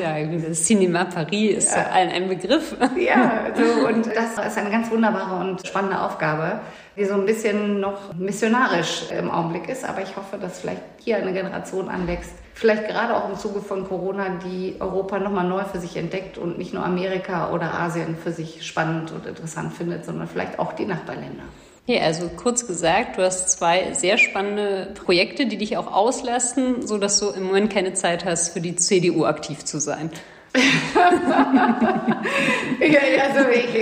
Ja. 0.00 0.16
ja 0.16 0.38
das 0.38 0.66
Cinéma 0.66 1.04
Paris 1.04 1.58
ist 1.58 1.76
ja. 1.76 1.90
allen 1.90 2.10
ein 2.10 2.28
Begriff. 2.28 2.74
Ja, 2.98 3.46
so, 3.54 3.86
und 3.88 4.06
das 4.06 4.46
ist 4.46 4.58
eine 4.58 4.70
ganz 4.70 4.90
wunderbare 4.90 5.40
und 5.44 5.66
spannende 5.66 6.00
Aufgabe 6.00 6.60
die 6.96 7.04
so 7.04 7.14
ein 7.14 7.26
bisschen 7.26 7.80
noch 7.80 8.14
missionarisch 8.14 9.10
im 9.10 9.30
Augenblick 9.30 9.68
ist. 9.68 9.84
Aber 9.84 10.02
ich 10.02 10.16
hoffe, 10.16 10.38
dass 10.38 10.60
vielleicht 10.60 10.82
hier 10.98 11.16
eine 11.16 11.32
Generation 11.32 11.88
anwächst, 11.88 12.34
vielleicht 12.54 12.88
gerade 12.88 13.16
auch 13.16 13.28
im 13.28 13.36
Zuge 13.36 13.60
von 13.60 13.86
Corona, 13.86 14.38
die 14.44 14.76
Europa 14.80 15.18
nochmal 15.18 15.46
neu 15.46 15.64
für 15.64 15.80
sich 15.80 15.96
entdeckt 15.96 16.38
und 16.38 16.56
nicht 16.56 16.72
nur 16.72 16.84
Amerika 16.84 17.52
oder 17.52 17.74
Asien 17.74 18.16
für 18.16 18.32
sich 18.32 18.66
spannend 18.66 19.12
und 19.12 19.26
interessant 19.26 19.74
findet, 19.74 20.06
sondern 20.06 20.28
vielleicht 20.28 20.58
auch 20.58 20.72
die 20.72 20.86
Nachbarländer. 20.86 21.42
Ja, 21.86 22.00
also 22.00 22.30
kurz 22.34 22.66
gesagt, 22.66 23.18
du 23.18 23.22
hast 23.22 23.50
zwei 23.50 23.92
sehr 23.92 24.16
spannende 24.16 24.94
Projekte, 24.94 25.44
die 25.44 25.58
dich 25.58 25.76
auch 25.76 25.92
auslasten, 25.92 26.86
sodass 26.86 27.20
du 27.20 27.28
im 27.28 27.42
Moment 27.42 27.70
keine 27.70 27.92
Zeit 27.92 28.24
hast, 28.24 28.54
für 28.54 28.62
die 28.62 28.76
CDU 28.76 29.26
aktiv 29.26 29.64
zu 29.64 29.78
sein. 29.78 30.10
ja, 32.80 33.00
also 33.28 33.50
ich, 33.50 33.74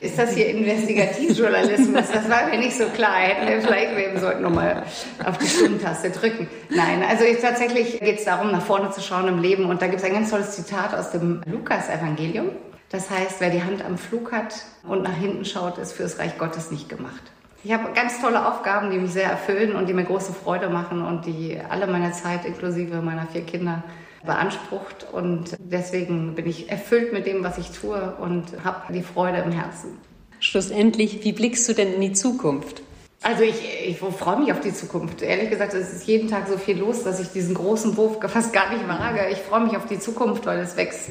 ist 0.00 0.16
das 0.16 0.32
hier 0.32 0.50
Investigativjournalismus? 0.50 2.04
Das 2.12 2.30
war 2.30 2.46
mir 2.48 2.58
nicht 2.58 2.76
so 2.76 2.84
klar. 2.86 3.16
Hätten 3.16 3.48
wir 3.48 3.60
vielleicht 3.60 3.96
wir 3.96 4.20
sollten 4.20 4.42
nochmal 4.42 4.84
auf 5.24 5.38
die 5.38 5.48
Stundentaste 5.48 6.10
drücken. 6.10 6.48
Nein, 6.70 7.02
also 7.08 7.24
ich, 7.24 7.40
tatsächlich 7.40 7.98
geht 7.98 8.20
es 8.20 8.24
darum, 8.24 8.52
nach 8.52 8.62
vorne 8.62 8.90
zu 8.90 9.00
schauen 9.00 9.26
im 9.26 9.42
Leben. 9.42 9.64
Und 9.64 9.82
da 9.82 9.86
gibt 9.86 9.98
es 9.98 10.04
ein 10.04 10.12
ganz 10.12 10.30
tolles 10.30 10.52
Zitat 10.52 10.94
aus 10.94 11.10
dem 11.10 11.42
Lukas-Evangelium. 11.46 12.50
Das 12.90 13.10
heißt, 13.10 13.40
wer 13.40 13.50
die 13.50 13.64
Hand 13.64 13.84
am 13.84 13.98
Flug 13.98 14.30
hat 14.30 14.54
und 14.84 15.02
nach 15.02 15.16
hinten 15.16 15.44
schaut, 15.44 15.78
ist 15.78 15.94
fürs 15.94 16.20
Reich 16.20 16.38
Gottes 16.38 16.70
nicht 16.70 16.88
gemacht. 16.88 17.22
Ich 17.64 17.72
habe 17.72 17.92
ganz 17.92 18.20
tolle 18.20 18.46
Aufgaben, 18.46 18.92
die 18.92 18.98
mich 18.98 19.12
sehr 19.12 19.28
erfüllen 19.28 19.74
und 19.74 19.88
die 19.88 19.94
mir 19.94 20.04
große 20.04 20.32
Freude 20.32 20.68
machen 20.68 21.04
und 21.04 21.26
die 21.26 21.58
alle 21.68 21.88
meine 21.88 22.12
Zeit 22.12 22.44
inklusive 22.44 23.02
meiner 23.02 23.26
vier 23.26 23.42
Kinder 23.42 23.82
beansprucht 24.24 25.06
und 25.12 25.56
deswegen 25.58 26.34
bin 26.34 26.46
ich 26.46 26.70
erfüllt 26.70 27.12
mit 27.12 27.26
dem, 27.26 27.44
was 27.44 27.58
ich 27.58 27.70
tue 27.70 28.14
und 28.20 28.64
habe 28.64 28.92
die 28.92 29.02
Freude 29.02 29.38
im 29.38 29.52
Herzen. 29.52 29.98
Schlussendlich, 30.40 31.24
wie 31.24 31.32
blickst 31.32 31.68
du 31.68 31.72
denn 31.72 31.94
in 31.94 32.00
die 32.00 32.12
Zukunft? 32.12 32.82
Also 33.22 33.42
ich, 33.42 33.56
ich 33.86 33.98
freue 33.98 34.38
mich 34.38 34.52
auf 34.52 34.60
die 34.60 34.72
Zukunft. 34.72 35.22
Ehrlich 35.22 35.50
gesagt, 35.50 35.74
es 35.74 35.92
ist 35.92 36.06
jeden 36.06 36.28
Tag 36.28 36.46
so 36.48 36.56
viel 36.56 36.78
los, 36.78 37.02
dass 37.02 37.18
ich 37.18 37.28
diesen 37.28 37.54
großen 37.54 37.96
Wurf 37.96 38.18
fast 38.28 38.52
gar 38.52 38.72
nicht 38.72 38.86
wage. 38.86 39.28
Ich 39.32 39.38
freue 39.38 39.60
mich 39.60 39.76
auf 39.76 39.86
die 39.86 39.98
Zukunft, 39.98 40.46
weil 40.46 40.60
es 40.60 40.76
wächst 40.76 41.10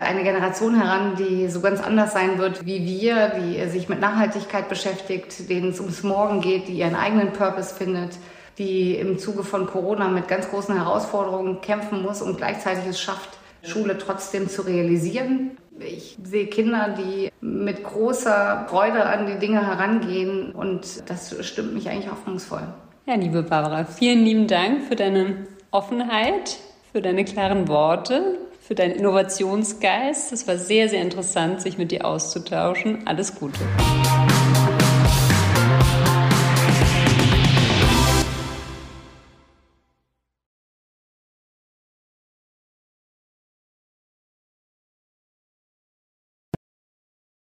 eine 0.00 0.22
Generation 0.22 0.80
heran, 0.80 1.16
die 1.16 1.48
so 1.48 1.60
ganz 1.60 1.80
anders 1.80 2.12
sein 2.12 2.38
wird 2.38 2.64
wie 2.64 2.86
wir, 2.86 3.30
die 3.30 3.68
sich 3.68 3.88
mit 3.88 4.00
Nachhaltigkeit 4.00 4.68
beschäftigt, 4.68 5.50
denen 5.50 5.70
es 5.70 5.80
ums 5.80 6.04
Morgen 6.04 6.40
geht, 6.40 6.68
die 6.68 6.74
ihren 6.74 6.94
eigenen 6.94 7.32
Purpose 7.32 7.74
findet 7.74 8.12
die 8.58 8.96
im 8.96 9.18
Zuge 9.18 9.44
von 9.44 9.66
Corona 9.66 10.08
mit 10.08 10.28
ganz 10.28 10.50
großen 10.50 10.74
Herausforderungen 10.74 11.60
kämpfen 11.60 12.02
muss 12.02 12.20
und 12.22 12.36
gleichzeitig 12.36 12.84
es 12.88 13.00
schafft, 13.00 13.38
Schule 13.62 13.98
trotzdem 13.98 14.48
zu 14.48 14.62
realisieren. 14.62 15.52
Ich 15.78 16.16
sehe 16.22 16.46
Kinder, 16.46 16.96
die 16.98 17.30
mit 17.40 17.84
großer 17.84 18.66
Freude 18.68 19.04
an 19.04 19.26
die 19.26 19.38
Dinge 19.38 19.64
herangehen 19.64 20.52
und 20.52 21.08
das 21.08 21.34
stimmt 21.46 21.74
mich 21.74 21.88
eigentlich 21.88 22.10
hoffnungsvoll. 22.10 22.62
Ja, 23.06 23.14
liebe 23.14 23.42
Barbara, 23.42 23.84
vielen 23.84 24.24
lieben 24.24 24.48
Dank 24.48 24.82
für 24.84 24.96
deine 24.96 25.46
Offenheit, 25.70 26.58
für 26.92 27.00
deine 27.00 27.24
klaren 27.24 27.68
Worte, 27.68 28.38
für 28.60 28.74
deinen 28.74 28.96
Innovationsgeist. 28.96 30.32
Es 30.32 30.48
war 30.48 30.56
sehr, 30.56 30.88
sehr 30.88 31.00
interessant, 31.00 31.62
sich 31.62 31.78
mit 31.78 31.90
dir 31.90 32.04
auszutauschen. 32.04 33.06
Alles 33.06 33.34
Gute. 33.34 33.60